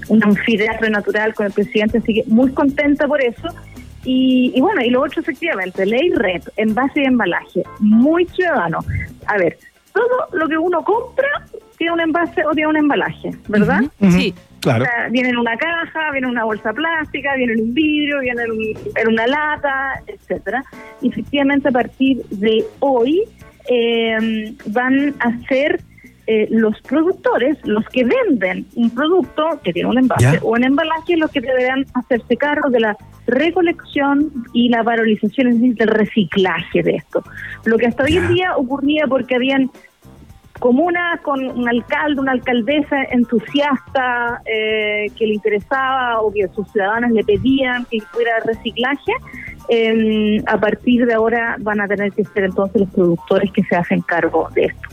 [0.09, 3.49] un anfiteatro natural con el presidente, así que muy contenta por eso.
[4.05, 8.81] Y, y bueno, y lo otro efectivamente, ley REP, envase y embalaje, muy ciudadano.
[9.27, 9.59] A ver,
[9.95, 11.47] todo lo que uno compra
[11.81, 13.81] tiene un envase o tiene un embalaje, ¿verdad?
[14.11, 14.35] Sí.
[14.61, 14.85] Claro.
[14.85, 18.21] O sea, viene en una caja, viene en una bolsa plástica, viene en un vidrio,
[18.21, 20.63] viene en, un- en una lata, etcétera.
[21.01, 23.23] Y efectivamente a partir de hoy
[23.71, 25.81] eh, van a ser
[26.27, 30.39] eh, los productores, los que venden un producto que tiene un envase Ya.
[30.43, 35.55] o un embalaje, los que deberán hacerse cargo de la recolección y la valorización, es
[35.55, 37.25] decir, del reciclaje de esto.
[37.65, 39.71] Lo que hasta hoy en día ocurría porque habían
[40.61, 47.11] comunas con un alcalde, una alcaldesa entusiasta eh, que le interesaba o que sus ciudadanos
[47.11, 49.13] le pedían que fuera reciclaje,
[49.69, 53.75] eh, a partir de ahora van a tener que ser entonces los productores que se
[53.75, 54.89] hacen cargo de esto.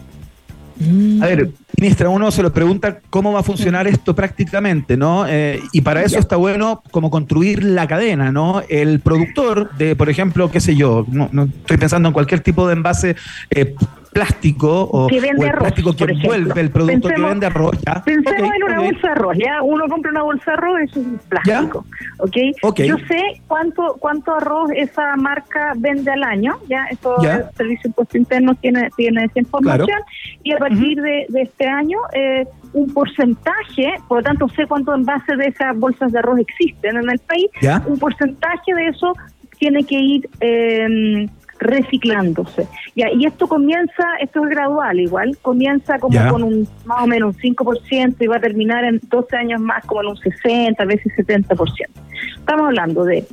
[1.22, 1.50] A ver,
[1.80, 5.26] ministra, uno se lo pregunta cómo va a funcionar esto prácticamente, ¿no?
[5.28, 8.62] Eh, y para eso está bueno como construir la cadena, ¿no?
[8.70, 12.68] El productor de, por ejemplo, qué sé yo, no, no estoy pensando en cualquier tipo
[12.68, 13.16] de envase
[13.50, 13.74] eh,
[14.12, 17.78] plástico o, Que vende o el arroz, plástico que envuelve el producto que vende arroz.
[17.86, 18.04] Ya.
[18.04, 19.62] Pensemos en una bolsa de arroz, ¿ya?
[19.62, 21.86] Uno compra una bolsa de arroz, eso es plástico,
[22.20, 22.38] ¿ok?
[22.64, 22.80] Ok.
[22.82, 26.86] Yo sé cuánto cuánto arroz esa marca vende al año, ¿ya?
[26.92, 27.36] Eso Ya.
[27.36, 29.88] el Servicio Impuesto Interno tiene, tiene esa información.
[29.88, 30.06] Claro.
[30.44, 34.96] Y a partir de, de este año, eh, un porcentaje, por lo tanto sé cuántos
[34.96, 37.82] envases de esas bolsas de arroz existen en el país, Ya.
[37.86, 39.14] un porcentaje de eso
[39.60, 40.30] tiene que ir...
[40.40, 41.28] Eh,
[41.60, 42.68] reciclándose.
[42.96, 46.30] Ya, y esto comienza, esto es gradual igual, comienza como Ya.
[46.30, 49.86] con un más o menos un 5% y va a terminar en 12 años más
[49.86, 51.90] como en un 60, a veces 70%.
[52.38, 53.26] Estamos hablando de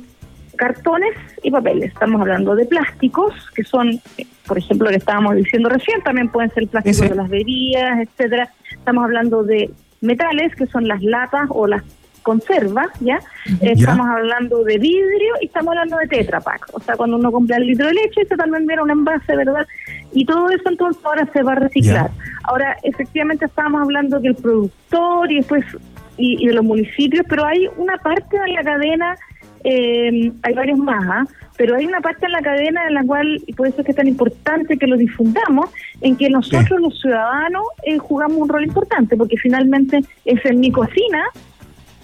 [0.55, 1.13] cartones
[1.43, 3.99] y papeles, estamos hablando de plásticos, que son,
[4.47, 7.09] por ejemplo, lo que estábamos diciendo recién, también pueden ser plásticos sí.
[7.09, 8.49] de las bebidas, etcétera.
[8.71, 9.69] Estamos hablando de
[10.01, 11.83] metales, que son las latas o las
[12.25, 13.19] conservas, ¿ya?
[13.61, 13.71] Ya.
[13.71, 16.69] Estamos hablando de vidrio y estamos hablando de Tetra Pak.
[16.73, 19.65] O sea, cuando uno compra el litro de leche, eso también viene un envase, ¿verdad?
[20.11, 22.09] Y todo eso entonces ahora se va a reciclar.
[22.45, 25.63] Ahora, efectivamente estábamos hablando que el productor y después
[26.17, 29.15] y, y de los municipios, pero hay una parte de la cadena,
[29.63, 31.25] eh, hay varios más, ¿ah?
[31.57, 33.91] pero hay una parte en la cadena en la cual, y por eso es que
[33.91, 35.69] es tan importante que lo difundamos,
[36.01, 40.71] en que nosotros los ciudadanos eh, jugamos un rol importante, porque finalmente es en mi
[40.71, 41.23] cocina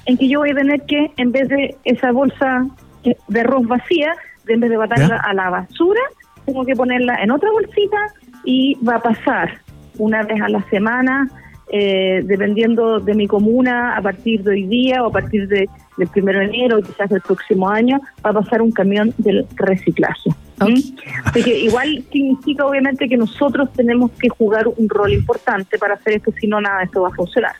[0.05, 2.65] en que yo voy a tener que, en vez de esa bolsa
[3.03, 4.13] de arroz vacía,
[4.45, 6.01] de en vez de botarla a la basura,
[6.45, 7.97] tengo que ponerla en otra bolsita
[8.43, 9.59] y va a pasar
[9.97, 11.29] una vez a la semana,
[11.71, 16.07] eh, dependiendo de mi comuna, a partir de hoy día o a partir de, del
[16.09, 20.31] primero de enero quizás del próximo año, va a pasar un camión del reciclaje.
[20.59, 20.97] ¿Mm?
[21.23, 26.13] Así que igual significa obviamente que nosotros tenemos que jugar un rol importante para hacer
[26.13, 27.53] esto, si no nada de esto va a funcionar.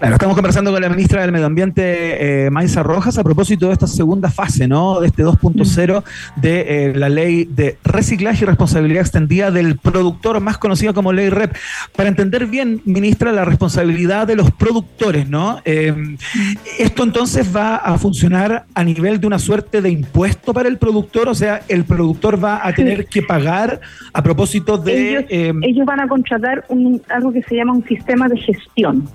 [0.00, 3.74] Claro, estamos conversando con la ministra del Medio Ambiente, eh, Maisa Rojas, a propósito de
[3.74, 4.98] esta segunda fase, ¿no?
[4.98, 6.02] De este 2.0
[6.36, 11.28] de eh, la ley de reciclaje y responsabilidad extendida del productor, más conocida como ley
[11.28, 11.54] REP.
[11.94, 15.60] Para entender bien, ministra, la responsabilidad de los productores, ¿no?
[15.66, 15.94] Eh,
[16.78, 21.28] esto entonces va a funcionar a nivel de una suerte de impuesto para el productor,
[21.28, 23.82] o sea, el productor va a tener que pagar
[24.14, 25.10] a propósito de.
[25.10, 29.06] ellos, eh, ellos van a contratar un, algo que se llama un sistema de gestión.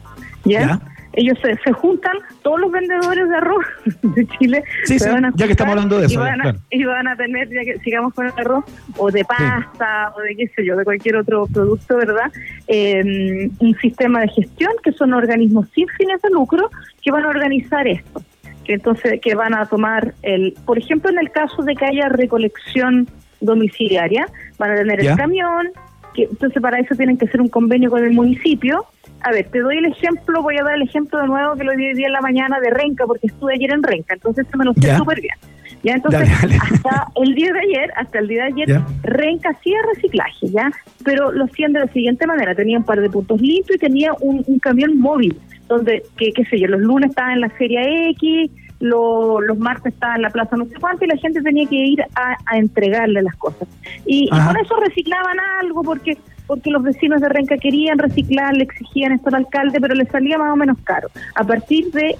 [0.45, 0.59] ¿Ya?
[0.61, 0.81] Ya.
[1.17, 3.65] Ellos se, se juntan, todos los vendedores de arroz
[4.01, 4.63] de Chile.
[4.83, 6.59] Sí, se sí, van a ya que estamos hablando de eso, Y van, a, claro.
[6.69, 8.65] y van a tener, ya que sigamos con el arroz,
[8.97, 12.29] o de pasta, o de qué sé yo, de cualquier otro producto, ¿verdad?
[12.67, 16.69] Eh, un sistema de gestión que son organismos sin fines de lucro
[17.01, 18.21] que van a organizar esto.
[18.65, 22.09] Que entonces, que van a tomar el, por ejemplo, en el caso de que haya
[22.09, 23.07] recolección
[23.39, 24.25] domiciliaria,
[24.57, 25.11] van a tener Ya.
[25.11, 25.69] el camión,
[26.15, 28.85] que entonces para eso tienen que hacer un convenio con el municipio.
[29.21, 31.75] A ver, te doy el ejemplo, voy a dar el ejemplo de nuevo que lo
[31.75, 34.57] vi hoy día en la mañana de Renca, porque estuve ayer en Renca, entonces se
[34.57, 35.35] me lo sé súper bien.
[35.83, 36.75] Ya entonces, Dale, dale.
[36.75, 38.81] hasta el día de ayer, hasta el día de ayer.
[39.03, 40.71] Renca hacía reciclaje, ¿ya?
[41.03, 44.11] Pero lo hacían de la siguiente manera, tenía un par de puntos limpios y tenía
[44.19, 45.37] un, un camión móvil,
[45.67, 48.49] donde, que, qué sé yo, los lunes estaba en la Feria X,
[48.79, 51.75] lo- los martes estaba en la plaza no sé cuánto y la gente tenía que
[51.75, 53.67] ir a, a entregarle las cosas.
[54.05, 56.17] Y, y con eso reciclaban algo porque
[56.47, 60.37] porque los vecinos de Renca querían reciclar, le exigían esto al alcalde, pero le salía
[60.37, 61.07] más o menos caro.
[61.33, 62.15] A partir de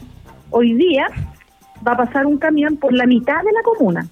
[0.50, 1.06] hoy día
[1.88, 4.08] va a pasar un camión por la mitad de la comuna,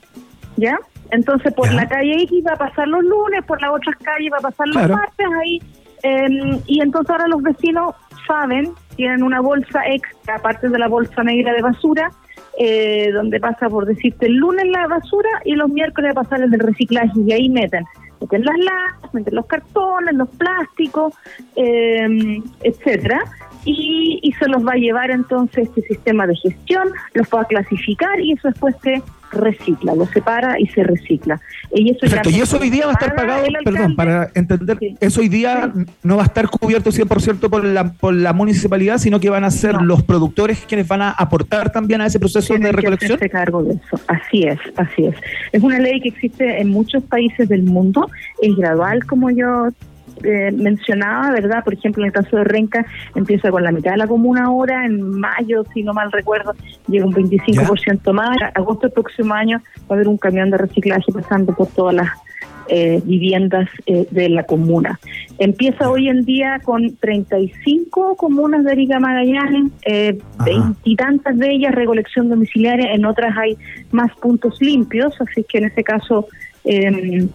[0.55, 0.77] ¿ya?
[1.09, 1.73] Entonces por Ya.
[1.77, 4.67] la calle X va a pasar los lunes, por las otras calles va a pasar
[4.67, 4.95] los Claro.
[4.97, 5.61] martes, ahí.
[6.03, 7.95] eh, y entonces ahora los vecinos
[8.27, 12.11] saben, tienen una bolsa extra, aparte de la bolsa negra de basura,
[12.57, 16.59] eh, donde pasa, por decirte, el lunes la basura y los miércoles pasar el del
[16.59, 17.83] reciclaje y ahí meten,
[18.21, 21.13] meten las latas, meten los cartones, los plásticos,
[21.55, 23.23] eh, etcétera.
[23.65, 27.45] Y, y se los va a llevar entonces este sistema de gestión, los va a
[27.45, 29.01] clasificar y eso después se
[29.33, 31.41] recicla, lo separa y se recicla.
[31.73, 32.21] Y eso ya.
[32.29, 35.73] Y eso hoy día va a estar paga pagado, perdón, para entender, eso hoy día
[36.03, 39.51] no va a estar cubierto 100% por la, por la municipalidad, sino que van a
[39.51, 43.13] ser los productores quienes van a aportar también a ese proceso de Tienen recolección.
[43.13, 43.99] hacerse cargo de eso.
[44.07, 45.15] Así es, así es.
[45.51, 48.09] Es una ley que existe en muchos países del mundo,
[48.41, 49.69] es gradual, como yo
[50.23, 51.63] eh, mencionaba, ¿verdad?
[51.63, 52.85] Por ejemplo, en el caso de Renca,
[53.15, 56.53] empieza con la mitad de la comuna ahora, en mayo, si no mal recuerdo,
[56.87, 58.37] llega un 25% más.
[58.41, 61.95] A agosto del próximo año va a haber un camión de reciclaje pasando por todas
[61.95, 62.09] las
[62.67, 64.99] eh, viviendas eh, de la comuna.
[65.37, 72.29] Empieza hoy en día con 35 comunas de Arica Magallanes, eh, veintitantas de ellas recolección
[72.29, 73.57] domiciliaria, en otras hay
[73.91, 76.27] más puntos limpios, así que en ese caso
[76.63, 77.27] eh,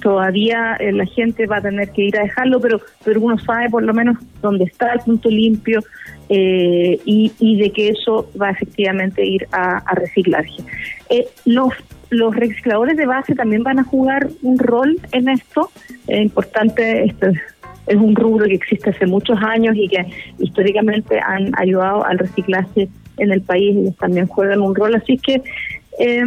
[0.00, 3.68] todavía eh, la gente va a tener que ir a dejarlo, pero, pero uno sabe
[3.70, 5.80] por lo menos dónde está el punto limpio
[6.28, 9.94] eh, y, y de que eso va efectivamente ir a, a.
[11.10, 11.72] Eh, los
[12.10, 15.70] los recicladores de base también van a jugar un rol en esto.
[16.06, 17.26] Es importante, esto
[17.86, 20.06] es, un rubro que existe hace muchos años y que
[20.38, 24.94] históricamente han ayudado al reciclaje en el país y también juegan un rol.
[24.94, 25.42] Así que
[25.98, 26.22] eh,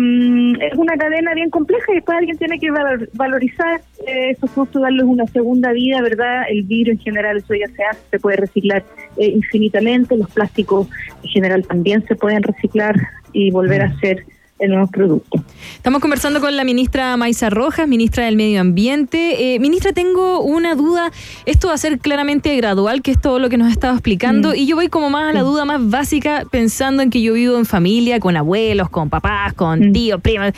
[0.71, 4.81] es una cadena bien compleja y después alguien tiene que valor- valorizar eh, esos productos,
[4.81, 6.43] darles una segunda vida, ¿verdad?
[6.49, 8.83] El vidrio en general, eso ya se hace, se puede reciclar
[9.17, 10.87] eh, infinitamente, los plásticos
[11.23, 12.95] en general también se pueden reciclar
[13.33, 14.25] y volver a ser
[14.61, 15.43] el nuevo producto.
[15.75, 19.55] Estamos conversando con la ministra Maisa Rojas, ministra del Medio Ambiente.
[19.55, 21.11] Eh, ministra, tengo una duda.
[21.45, 24.51] Esto va a ser claramente gradual, que es todo lo que nos estaba explicando.
[24.51, 24.55] Mm.
[24.55, 27.57] Y yo voy como más a la duda más básica, pensando en que yo vivo
[27.57, 30.53] en familia, con abuelos, con papás, con tíos, primas.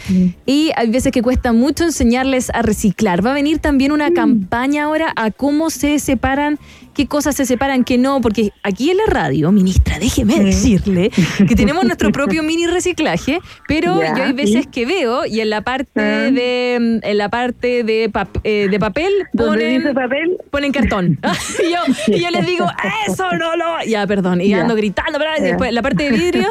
[0.45, 3.25] Y hay veces que cuesta mucho enseñarles a reciclar.
[3.25, 6.59] Va a venir también una campaña ahora a cómo se separan,
[6.93, 8.21] qué cosas se separan, qué no.
[8.21, 11.09] Porque aquí en la radio, ministra, déjeme decirle
[11.47, 15.61] que tenemos nuestro propio mini reciclaje, pero yo hay veces que veo y en la
[15.61, 16.31] parte Ah.
[16.31, 20.37] de en la parte de, pap- eh, de papel ¿Dónde ponen papel?
[20.51, 21.19] ponen cartón
[21.63, 22.65] y, yo, y yo les digo
[23.07, 26.47] eso no lo ya perdón y ando gritando pero después en la parte de vidrio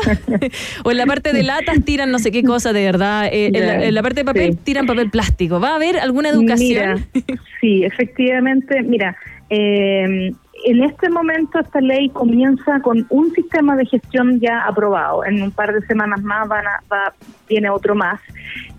[0.84, 3.52] o en la parte de latas tiran no sé qué cosa de verdad Eh, en,
[3.66, 3.84] la, Ya.
[3.84, 4.58] en la parte de papel Sí.
[4.64, 7.26] tiran papel plástico va a haber alguna educación Mira,
[7.60, 9.16] sí, efectivamente, mira,
[9.54, 10.32] eh,
[10.64, 15.24] en este momento esta ley comienza con un sistema de gestión ya aprobado.
[15.24, 17.12] En un par de semanas más van a, va,
[17.48, 18.20] viene otro más.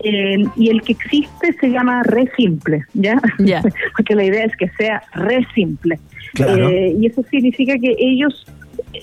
[0.00, 3.20] Eh, y el que existe se llama Re Simple, ¿ya?
[3.96, 5.98] Porque la idea es que sea Re Simple.
[6.34, 6.68] Claro.
[6.68, 8.46] Eh, y eso significa que ellos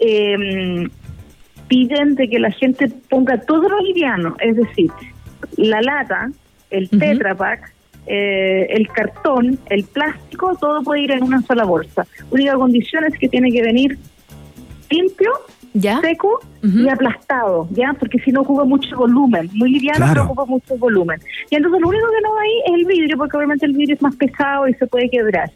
[0.02, 0.88] eh,
[1.68, 4.92] piden de que la gente ponga todo lo liviano, es decir,
[5.56, 6.30] la lata,
[6.70, 7.74] el Tetra Pak,
[8.08, 12.06] eh, el cartón, el plástico, todo puede ir en una sola bolsa.
[12.30, 13.98] Única condición es que tiene que venir
[14.90, 15.32] limpio,
[16.02, 17.94] seco y aplastado, ¿ya?
[17.98, 20.14] Porque si no ocupa mucho volumen, muy liviano, Claro.
[20.14, 21.20] pero ocupa mucho volumen.
[21.50, 23.96] Y entonces lo único que no va ahí es el vidrio, porque obviamente el vidrio
[23.96, 25.50] es más pesado y se puede quebrar.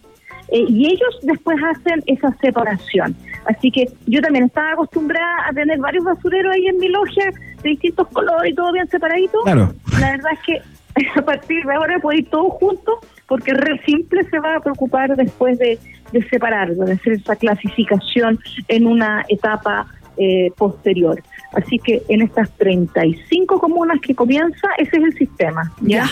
[0.49, 3.15] Eh, y ellos después hacen esa separación.
[3.45, 7.25] Así que yo también estaba acostumbrada a tener varios basureros ahí en mi logia
[7.61, 9.41] de distintos colores y todo bien separadito.
[9.43, 9.73] Claro.
[9.99, 10.61] La verdad es que
[11.15, 15.15] a partir de ahora puede ir todo junto porque Re Simple se va a preocupar
[15.15, 15.79] después de,
[16.11, 19.87] de separarlo, de hacer esa clasificación en una etapa
[20.17, 21.21] eh, posterior.
[21.53, 25.73] Así que en estas 35 comunas que comienza, ese es el sistema.
[25.81, 26.07] ¿ya?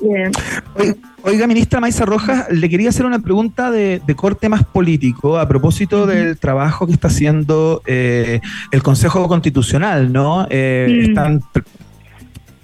[0.00, 5.38] Oiga, oiga, ministra Maisa Rojas, le quería hacer una pregunta de, de corte más político
[5.38, 10.46] a propósito del trabajo que está haciendo eh, el Consejo Constitucional, ¿no?
[10.50, 11.00] Eh, Mm.
[11.08, 11.40] Están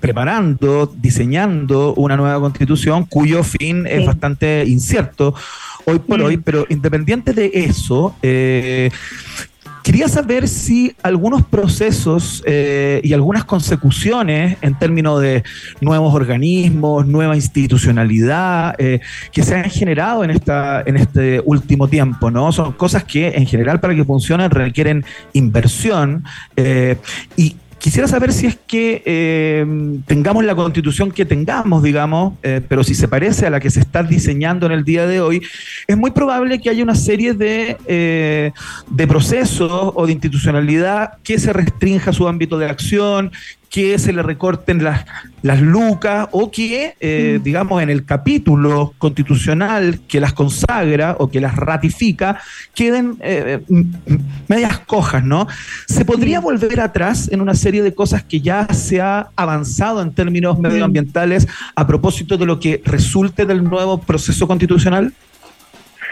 [0.00, 5.34] preparando, diseñando una nueva constitución cuyo fin es bastante incierto
[5.84, 8.90] hoy por hoy, pero independiente de eso, eh,
[9.82, 15.42] Quería saber si algunos procesos eh, y algunas consecuciones en términos de
[15.80, 19.00] nuevos organismos, nueva institucionalidad eh,
[19.32, 22.52] que se han generado en, esta, en este último tiempo, ¿no?
[22.52, 26.24] Son cosas que en general para que funcionen requieren inversión
[26.56, 26.96] eh,
[27.36, 29.66] y Quisiera saber si es que eh,
[30.06, 33.80] tengamos la constitución que tengamos, digamos, eh, pero si se parece a la que se
[33.80, 35.40] está diseñando en el día de hoy,
[35.86, 38.52] es muy probable que haya una serie de, eh,
[38.86, 43.32] de procesos o de institucionalidad que se restrinja su ámbito de acción,
[43.70, 45.06] que se le recorten las,
[45.42, 51.40] las lucas o que, eh, digamos, en el capítulo constitucional que las consagra o que
[51.40, 52.40] las ratifica,
[52.74, 55.46] queden eh, m- m- medias cojas, ¿no?
[55.86, 60.12] ¿Se podría volver atrás en una serie de cosas que ya se ha avanzado en
[60.12, 61.46] términos medioambientales
[61.76, 65.12] a propósito de lo que resulte del nuevo proceso constitucional?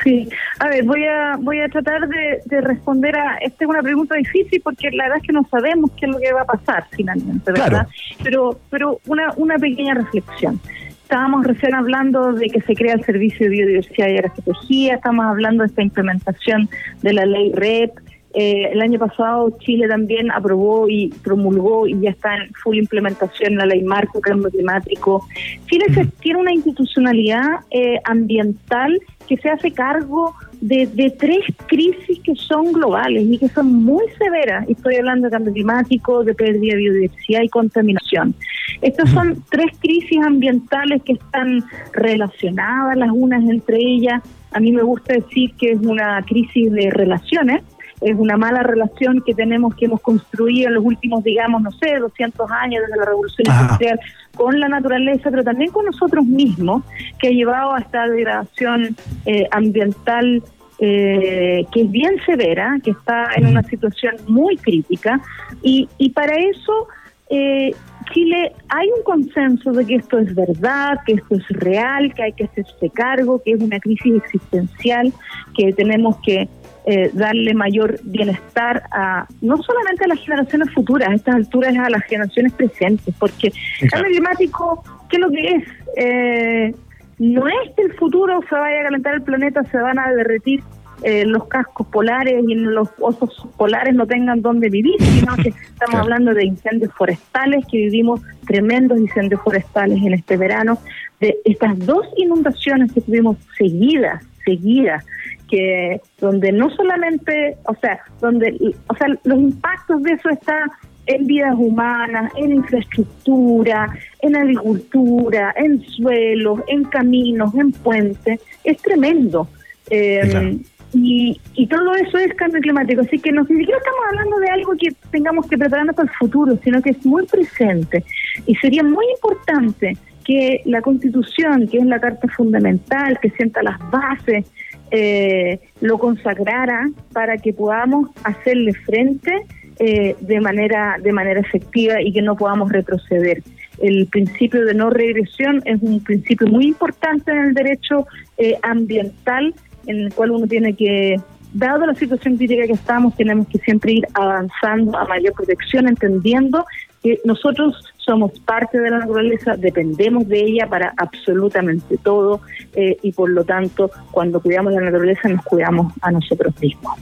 [0.05, 0.29] Sí,
[0.61, 3.37] a ver, voy a voy a tratar de, de responder a.
[3.39, 6.19] Esta es una pregunta difícil porque la verdad es que no sabemos qué es lo
[6.19, 7.69] que va a pasar finalmente, ¿verdad?
[7.69, 7.89] Claro.
[8.23, 10.61] Pero pero una, una pequeña reflexión.
[11.03, 15.63] Estábamos recién hablando de que se crea el Servicio de Biodiversidad y Protegidas, estamos hablando
[15.63, 16.69] de esta implementación
[17.03, 17.93] de la ley REP.
[18.35, 23.57] Eh, el año pasado Chile también aprobó y promulgó y ya está en full implementación
[23.57, 25.27] la ley marco, cambio climático.
[25.67, 32.19] Chile se- tiene una institucionalidad eh, ambiental que se hace cargo de, de tres crisis
[32.25, 34.69] que son globales y que son muy severas.
[34.69, 38.35] Estoy hablando de cambio climático, de pérdida de biodiversidad y contaminación.
[38.81, 44.23] Estas son tres crisis ambientales que están relacionadas las unas entre ellas.
[44.53, 47.63] A mí me gusta decir que es una crisis de relaciones
[48.01, 51.97] es una mala relación que tenemos, que hemos construido en los últimos, digamos, no sé,
[51.99, 53.63] 200 años desde la revolución Ajá.
[53.63, 54.01] industrial
[54.39, 56.85] con la naturaleza, pero también con nosotros mismos,
[57.19, 60.43] que ha llevado a esta degradación eh, ambiental
[60.79, 65.21] eh, que es bien severa, que está en una situación muy crítica,
[65.61, 66.87] y, y para eso
[67.31, 67.73] eh,
[68.15, 72.33] Chile hay un consenso de que esto es verdad, que esto es real, que hay
[72.33, 75.13] que hacerse cargo, que es una crisis existencial,
[75.57, 76.49] que tenemos que
[76.91, 81.91] eh, darle mayor bienestar a no solamente a las generaciones futuras, a estas alturas a
[81.91, 85.65] las generaciones presentes, porque el cambio climático, ¿qué es lo que es?
[85.99, 86.75] Eh,
[87.19, 90.63] no es que el futuro se vaya a calentar el planeta, se van a derretir
[91.03, 95.95] eh, los cascos polares y los osos polares no tengan dónde vivir, sino que estamos
[95.95, 100.79] hablando de incendios forestales, que vivimos tremendos incendios forestales en este verano,
[101.21, 105.05] de estas dos inundaciones que tuvimos seguidas, seguidas,
[105.49, 110.71] que donde no solamente, o sea, donde, o sea, los impactos de eso están
[111.07, 113.89] en vidas humanas, en infraestructura,
[114.21, 119.49] en agricultura, en suelos, en caminos, en puentes, es tremendo.
[119.91, 120.61] Eh,
[120.93, 124.51] y, y todo eso es cambio climático, así que no, ni siquiera estamos hablando de
[124.51, 128.05] algo que tengamos que prepararnos para el futuro, sino que es muy presente.
[128.47, 133.79] Y sería muy importante que la Constitución, que es la Carta Fundamental, que sienta las
[133.91, 134.45] bases,
[134.91, 139.33] eh, lo consagrara para que podamos hacerle frente
[139.79, 143.43] eh, de manera de manera efectiva y que no podamos retroceder.
[143.81, 148.07] El principio de no regresión es un principio muy importante en el derecho
[148.39, 149.55] eh, ambiental,
[149.87, 151.21] en el cual uno tiene que,
[151.53, 156.65] dado la situación crítica que estamos, tenemos que siempre ir avanzando a mayor protección, entendiendo
[157.03, 162.41] que nosotros somos parte de la naturaleza, dependemos de ella para absolutamente todo
[162.75, 166.99] eh, y por lo tanto cuando cuidamos la naturaleza nos cuidamos a nosotros mismos.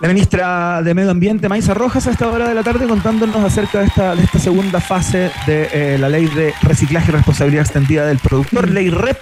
[0.00, 3.80] La ministra de Medio Ambiente, Maisa Rojas, a esta hora de la tarde contándonos acerca
[3.80, 8.04] de esta, de esta segunda fase de eh, la ley de reciclaje y responsabilidad extendida
[8.04, 9.16] del productor, ley REP.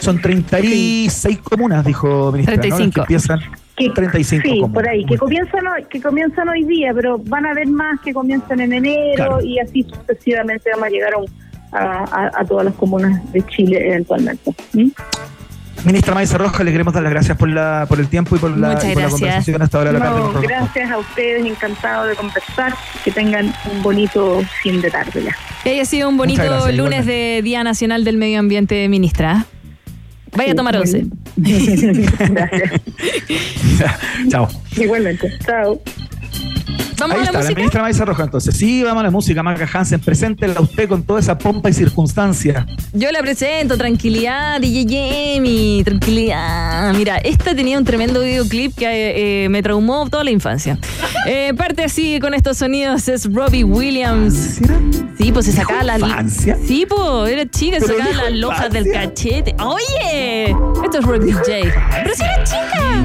[0.00, 2.56] Son 36 comunas, dijo ministra.
[2.56, 2.62] ¿no?
[2.62, 2.94] Las 35.
[2.94, 3.40] Que empiezan
[3.76, 4.74] Que- 35 sí, comunas.
[4.74, 8.12] por ahí, que comienzan, hoy, que comienzan hoy día, pero van a haber más que
[8.14, 9.40] comienzan en enero Claro.
[9.42, 11.12] y así sucesivamente vamos a llegar
[11.72, 14.50] a, a, todas las comunas de Chile eventualmente.
[14.72, 14.88] ¿Mm?
[15.84, 18.56] Ministra Maisa Rojas, le queremos dar las gracias por, la, por el tiempo y por
[18.56, 19.12] la, y por la gracias.
[19.12, 20.18] conversación a esta hora de la tarde.
[20.18, 20.46] No, con Roca.
[20.48, 22.74] gracias a ustedes, encantado de conversar,
[23.04, 25.36] que tengan un bonito fin de tarde ya.
[25.62, 29.44] Que haya sido un bonito gracias, lunes de Día Nacional del Medio Ambiente, ministra.
[30.36, 31.06] Vaya a Sí, tomar once.
[31.36, 32.80] Gracias.
[34.28, 34.48] Chao.
[34.76, 35.32] Igualmente.
[35.44, 35.80] Chao.
[36.98, 37.54] ¿Vamos Ahí a la está, la música?
[37.56, 38.56] ministra Maisa Rojas, entonces.
[38.56, 40.00] Sí, vamos a la música, Maca Hansen.
[40.00, 42.66] Preséntela usted con toda esa pompa y circunstancia.
[42.92, 44.84] Yo la presento, tranquilidad, DJ
[45.36, 46.94] Jamie, tranquilidad.
[46.94, 50.78] Mira, esta tenía un tremendo videoclip que eh, me traumó toda la infancia.
[51.28, 54.60] Eh, parte así con estos sonidos es Robbie Williams.
[55.18, 55.98] Sí, pues se sacaba las.
[55.98, 56.56] ¿Infancia?
[56.64, 59.56] Sí, pues, era chica, se Pero sacaba las lojas del cachete.
[59.58, 60.54] ¡Oye!
[60.84, 61.72] Esto es Rock DJ.
[62.04, 63.04] Pero si era chica.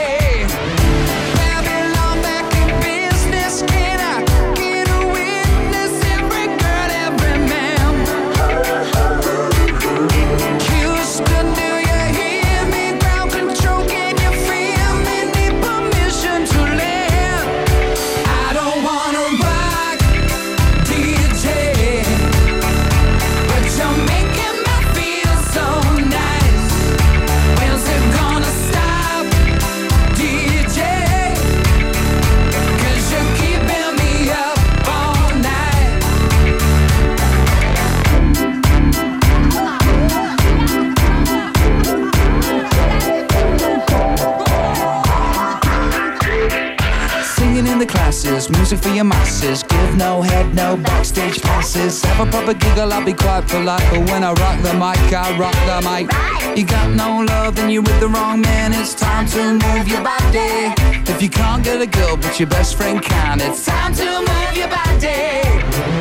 [52.51, 53.83] A giggle, I'll be quite polite.
[53.89, 56.05] But when I rock the mic, I rock the mic.
[56.57, 58.73] You got no love, then you're with the wrong man.
[58.73, 60.73] It's time to move your body.
[61.09, 64.53] If you can't get a girl, but your best friend can, it's time to move
[64.55, 66.00] your body.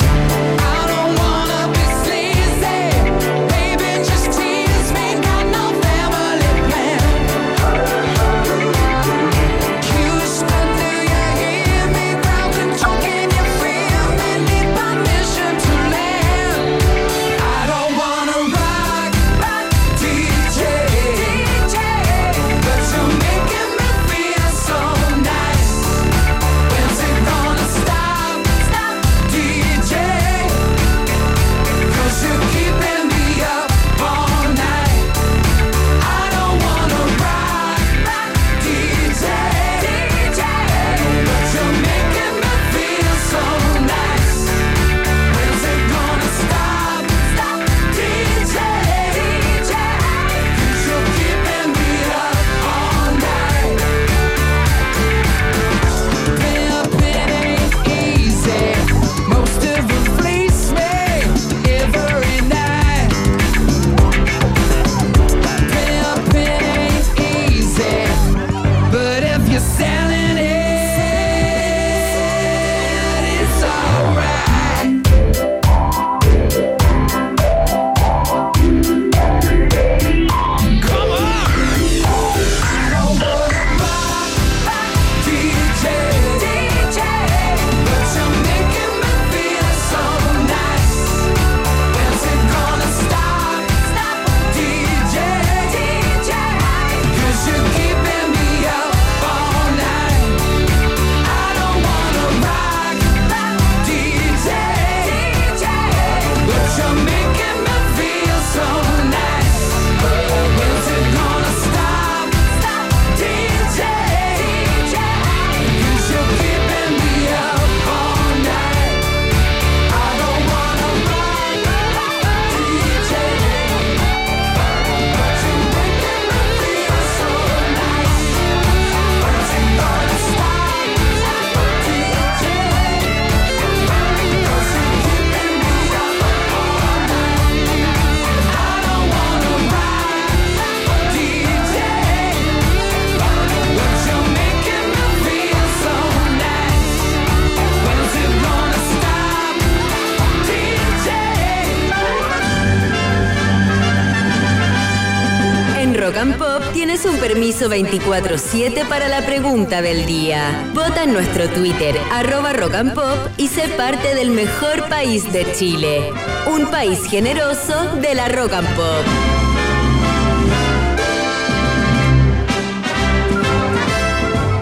[157.33, 160.69] Permiso 24-7 para la pregunta del día.
[160.75, 165.47] Vota en nuestro Twitter, arroba Rock and Pop, y sé parte del mejor país de
[165.53, 166.11] Chile.
[166.53, 169.05] Un país generoso de la Rock and Pop.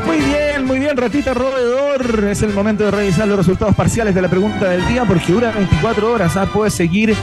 [0.04, 2.24] Muy bien, muy bien, ratita roedor.
[2.28, 5.52] Es el momento de revisar los resultados parciales de la pregunta del día porque dura
[5.52, 6.36] 24 horas.
[6.36, 6.46] ¿ah?
[6.52, 7.16] Puedes seguir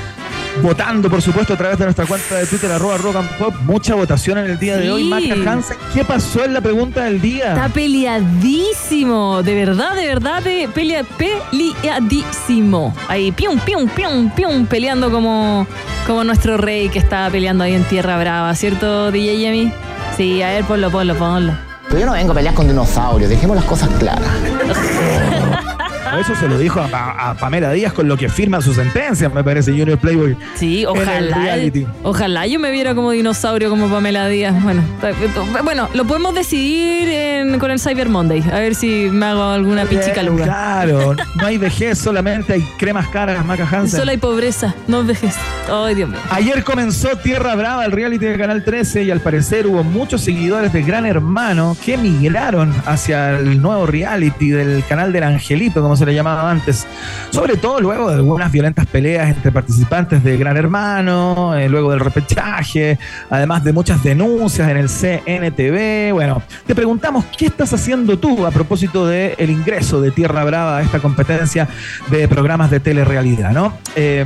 [0.61, 3.53] votando, por supuesto, a través de nuestra cuenta de Twitter, arroba rock and pop.
[3.65, 4.89] Mucha votación en el día de Sí.
[4.89, 5.03] hoy.
[5.05, 7.53] Maca Hansen, ¿qué pasó en la pregunta del día?
[7.53, 12.93] Está peleadísimo, de verdad, de verdad, de pelea, peleadísimo.
[13.07, 15.67] Ahí, pium, pium, pium, pium, peleando como,
[16.07, 19.71] como nuestro rey que estaba peleando ahí en Tierra Brava, ¿cierto, DJ Yemi?
[20.17, 21.53] Sí, a ver, ponlo, ponlo, ponlo.
[21.87, 24.27] Pero yo no vengo a pelear con dinosaurios, dejemos las cosas claras.
[26.19, 29.43] eso se lo dijo a, a Pamela Díaz con lo que firma su sentencia, me
[29.43, 30.35] parece, Junior Playboy.
[30.55, 31.57] Sí, ojalá.
[32.03, 34.55] Ojalá yo me viera como dinosaurio, como Pamela Díaz.
[34.63, 34.81] Bueno,
[35.63, 38.43] bueno, lo podemos decidir en- con el Cyber Monday.
[38.51, 40.43] A ver si me hago alguna pichica Bien, luga.
[40.45, 43.99] Claro, no hay vejez, solamente hay cremas caras, Maca Hansen.
[43.99, 45.35] Solo hay pobreza, no vejez.
[45.71, 46.19] Ay, Dios mío.
[46.29, 50.73] Ayer comenzó Tierra Brava, el reality de Canal 13, y al parecer hubo muchos seguidores
[50.73, 56.04] de Gran Hermano que migraron hacia el nuevo reality del canal del Angelito, como se
[56.05, 56.87] le llamaba antes.
[57.31, 61.99] Sobre todo luego de algunas violentas peleas entre participantes de Gran Hermano, eh, luego del
[61.99, 62.97] repechaje,
[63.29, 66.13] además de muchas denuncias en el CNTV.
[66.13, 70.81] Bueno, te preguntamos qué estás haciendo tú a propósito del ingreso de Tierra Brava a
[70.81, 71.67] esta competencia
[72.09, 73.73] de programas de telerrealidad, ¿no?
[73.95, 74.25] Eh,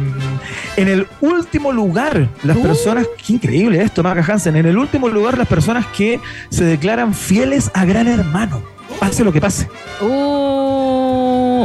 [0.75, 5.38] en el último lugar, las personas, qué increíble esto, Maca Hansen, en el último lugar,
[5.38, 6.19] las personas que
[6.49, 8.61] se declaran fieles a Gran Hermano.
[8.99, 9.67] Pase lo que pase.
[10.01, 10.99] Uh,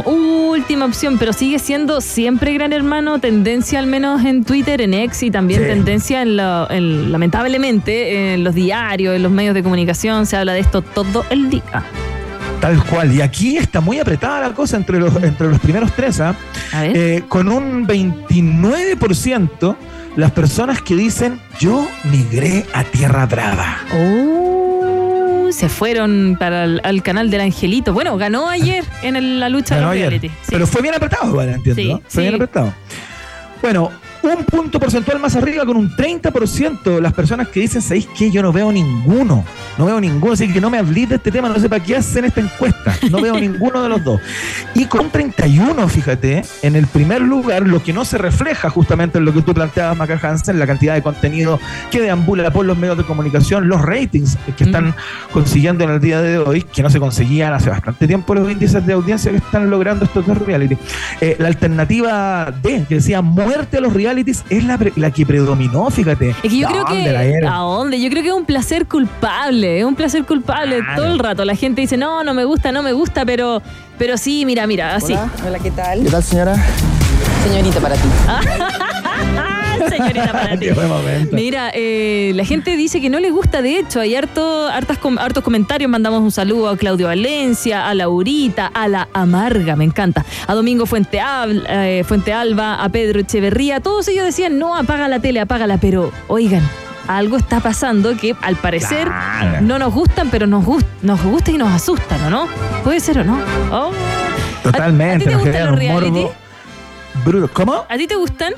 [0.03, 5.23] última opción, pero sigue siendo siempre Gran Hermano, tendencia al menos en Twitter, en X
[5.23, 5.67] y también Sí.
[5.67, 10.53] tendencia en, lo- en- lamentablemente en los diarios, en los medios de comunicación, se habla
[10.53, 11.83] de esto todo el día.
[12.61, 13.11] Tal cual.
[13.13, 16.35] Y aquí está muy apretada la cosa entre los, entre los primeros tres, ¿ah?
[16.73, 19.75] Eh, con un 29%
[20.15, 23.77] las personas que dicen yo migré a Tierra Brava.
[23.93, 24.34] Uh,
[25.55, 27.93] se fueron para el al canal del Angelito.
[27.93, 30.21] Bueno, ganó ayer en el- la lucha Ganó de los ayer.
[30.21, 30.31] Sí.
[30.49, 31.81] Pero fue bien apretado, igual, entiendo.
[31.81, 32.01] Sí, ¿no?
[32.07, 32.35] Fue bien sí.
[32.35, 32.73] apretado.
[33.61, 33.91] Bueno,
[34.33, 38.31] un punto porcentual más arriba con un 30% las personas que dicen, ¿sabéis qué?
[38.31, 39.43] Yo no veo ninguno.
[39.77, 41.97] No veo ninguno, así que no me hablé de este tema, no sé para qué
[41.97, 42.95] hacen esta encuesta.
[43.11, 44.21] No veo ninguno de los dos.
[44.73, 49.25] Y con 31, fíjate, en el primer lugar, lo que no se refleja justamente en
[49.25, 51.59] lo que tú planteabas, Maca Hansen, la cantidad de contenido
[51.91, 54.95] que deambula por los medios de comunicación, los ratings que están
[55.31, 58.85] consiguiendo en el día de hoy, que no se conseguían hace bastante tiempo los índices
[58.85, 60.77] de audiencia que están logrando estos dos reality.
[61.21, 65.25] Eh, la alternativa D, que decía muerte a los realities, es la, pre- la que
[65.25, 66.29] predominó, fíjate.
[66.31, 67.11] Es que yo creo ¿Dónde que.
[67.11, 67.55] la era?
[67.55, 67.99] ¿A dónde?
[68.01, 69.79] Yo creo que es un placer culpable.
[69.79, 71.43] Es un placer culpable todo el rato.
[71.45, 73.61] La gente dice, no, no me gusta, no me gusta, pero,
[73.97, 75.15] pero sí, mira, mira, así.
[75.45, 76.03] Hola, ¿qué tal?
[76.03, 76.55] ¿Qué tal, señora?
[77.47, 78.01] Señorita para ti.
[79.89, 80.67] Señorita para ti.
[81.31, 85.43] Mira, eh, la gente dice que no le gusta, de hecho, hay harto, hartas, hartos
[85.43, 90.53] comentarios, mandamos un saludo a Claudio Valencia, a Laurita, a la Amarga, me encanta, a
[90.53, 95.19] Domingo Fuente, Al- eh, Fuente Alba, a Pedro Echeverría, todos ellos decían, no, apaga la
[95.19, 96.61] tele, apágala, pero oigan,
[97.07, 99.61] algo está pasando que al parecer Claro.
[99.61, 102.47] no nos gustan, pero nos, gust nos gusta y nos asustan, ¿o no?
[102.83, 103.39] ¿Puede ser o no?
[103.71, 103.91] Oh.
[104.63, 106.27] Totalmente, ¿A ti te gustan los reality?
[107.53, 107.85] ¿Cómo?
[107.87, 108.53] ¿A ti te gustan?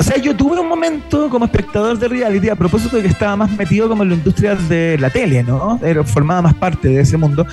[0.00, 3.36] O sea, yo tuve un momento como espectador de reality a propósito de que estaba
[3.36, 5.78] más metido como en la industria de la tele, ¿no?
[5.84, 7.46] Era, formaba más parte de ese mundo.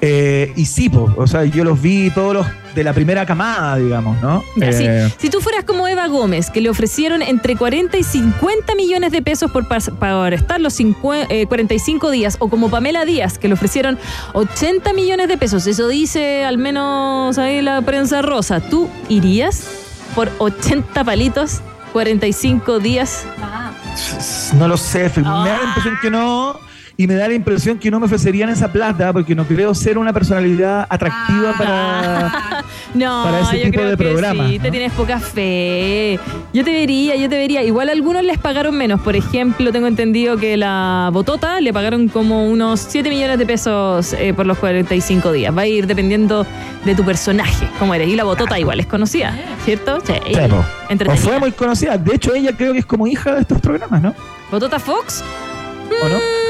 [0.00, 3.76] Eh, y sí, po, o sea, yo los vi todos los de la primera camada,
[3.76, 4.42] digamos, ¿no?
[4.56, 4.84] Ya, sí.
[4.88, 9.12] Eh, Si tú fueras como Eva Gómez, que le ofrecieron entre 40 y 50 millones
[9.12, 13.46] de pesos por, por estar los cincue- eh, 45 días, o como Pamela Díaz, que
[13.46, 13.96] le ofrecieron
[14.32, 19.62] 80 millones de pesos, eso dice al menos ahí la prensa rosa, ¿tú irías
[20.16, 21.60] por 80 palitos,
[21.94, 23.24] 45 días?
[24.54, 26.58] No lo sé, me da la impresión que no.
[26.96, 29.98] Y me da la impresión que no me ofrecerían esa plata porque no creo ser
[29.98, 32.64] una personalidad atractiva para.
[32.94, 36.18] No, Para ese yo tipo creo de que programas, sí, te tienes poca fe.
[36.52, 37.64] Yo te vería, yo te vería.
[37.64, 39.00] Igual a algunos les pagaron menos.
[39.00, 44.12] Por ejemplo, tengo entendido que la Botota le pagaron como unos 7 millones de pesos
[44.12, 45.56] eh, por los 45 días.
[45.56, 46.46] Va a ir dependiendo
[46.84, 48.08] de tu personaje, cómo eres.
[48.08, 49.98] Y la Botota igual es conocida, ¿cierto?
[50.06, 50.12] Sí.
[50.12, 51.16] O Entretenida.
[51.16, 51.98] fue muy conocida.
[51.98, 54.14] De hecho, ella creo que es como hija de estos programas, ¿no?
[54.52, 55.24] ¿Botota Fox?
[56.00, 56.43] ¿O no?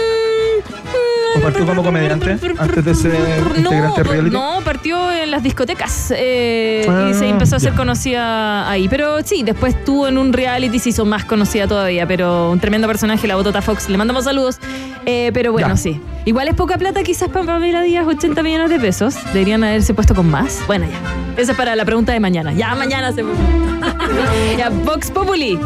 [1.44, 3.14] ¿O partió como comediante antes de ser
[3.54, 4.30] integrante de reality?
[4.34, 8.88] No, partió en las discotecas eh, y Ah, se empezó a ser conocida ahí.
[8.88, 12.06] Pero sí, después estuvo en un reality y se hizo más conocida todavía.
[12.06, 13.90] Pero un tremendo personaje, la Botota Fox.
[13.90, 14.58] Le mandamos saludos.
[15.04, 15.76] Eh, pero bueno, Ya.
[15.76, 16.00] sí.
[16.24, 19.14] Igual es poca plata quizás para Pamela Díaz, 80 millones de pesos.
[19.34, 20.60] Deberían haberse puesto con más.
[20.66, 21.40] Bueno, ya.
[21.42, 22.54] Esa es para la pregunta de mañana.
[22.54, 23.22] Ya mañana se...
[24.56, 25.58] ya, Vox Populi.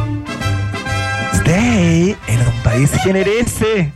[1.34, 3.92] Stay en un país generese.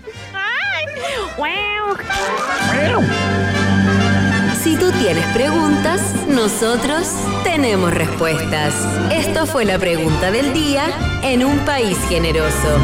[4.63, 7.09] Si tú tienes preguntas, nosotros
[7.43, 8.75] tenemos respuestas.
[9.13, 10.85] Esto fue la pregunta del día
[11.23, 12.79] en un país generoso.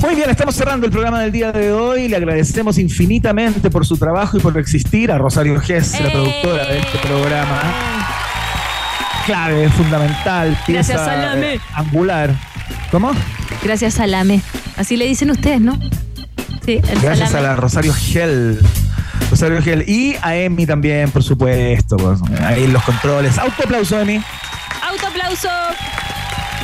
[0.00, 2.08] Muy bien, estamos cerrando el programa del día de hoy.
[2.08, 6.78] Le agradecemos infinitamente por su trabajo y por existir a Rosario Gess, la productora de
[6.80, 7.62] este programa.
[9.24, 12.34] Clave, fundamental, pieza Gracias, eh, angular.
[12.90, 13.12] ¿Cómo?
[13.62, 14.40] Gracias, Salame.
[14.76, 15.78] Así le dicen ustedes, ¿no?
[16.64, 17.48] Sí, el Gracias salame.
[17.48, 18.58] a la Rosario Gel.
[19.30, 19.88] José Rogel.
[19.88, 21.96] Y a Emi también, por supuesto.
[21.96, 23.38] pues, ahí los controles.
[23.38, 24.20] Autoaplauso, Emi.
[24.90, 25.48] Autoaplauso.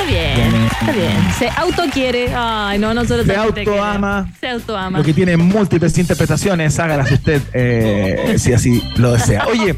[0.01, 1.33] Está bien, está bien.
[1.39, 2.33] Se autoquiere.
[2.35, 4.33] Ay, no, nosotros Se autoama.
[4.41, 4.99] Se autoama.
[4.99, 9.47] Lo que tiene múltiples interpretaciones, hágalas usted eh, si así lo desea.
[9.47, 9.77] Oye,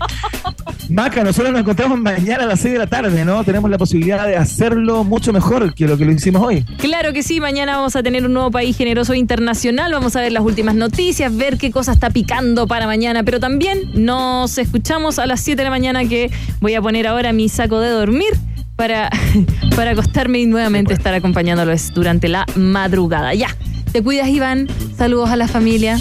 [0.88, 3.42] Maca, nosotros nos encontramos mañana a las 6 de la tarde, ¿no?
[3.42, 6.64] Tenemos la posibilidad de hacerlo mucho mejor que lo que lo hicimos hoy.
[6.78, 10.32] Claro que sí, mañana vamos a tener un nuevo país generoso internacional, vamos a ver
[10.32, 15.26] las últimas noticias, ver qué cosa está picando para mañana, pero también nos escuchamos a
[15.26, 18.32] las 7 de la mañana que voy a poner ahora mi saco de dormir
[18.76, 19.10] para,
[19.76, 23.34] para acostarme y nuevamente estar acompañándolos durante la madrugada.
[23.34, 23.48] Ya,
[23.92, 25.98] te cuidas Iván, saludos a la familia.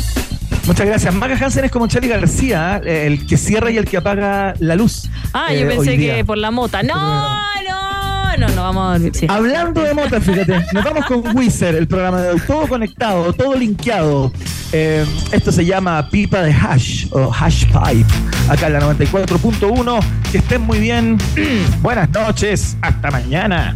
[0.67, 1.13] Muchas gracias.
[1.13, 3.07] Maca Hansen es como Charlie García, ¿eh?
[3.07, 5.09] el que cierra y el que apaga la luz.
[5.33, 6.83] Ah, eh, yo pensé que por la mota.
[6.83, 7.90] No, no,
[8.37, 9.11] no, no vamos a dormir.
[9.27, 14.31] Hablando de motas, fíjate, nos vamos con Wizard, el programa de todo conectado, todo linkeado.
[14.71, 18.13] Eh, esto se llama pipa de hash o hash pipe,
[18.49, 19.99] acá en la 94.1.
[20.31, 21.17] Que estén muy bien.
[21.81, 23.75] Buenas noches, hasta mañana.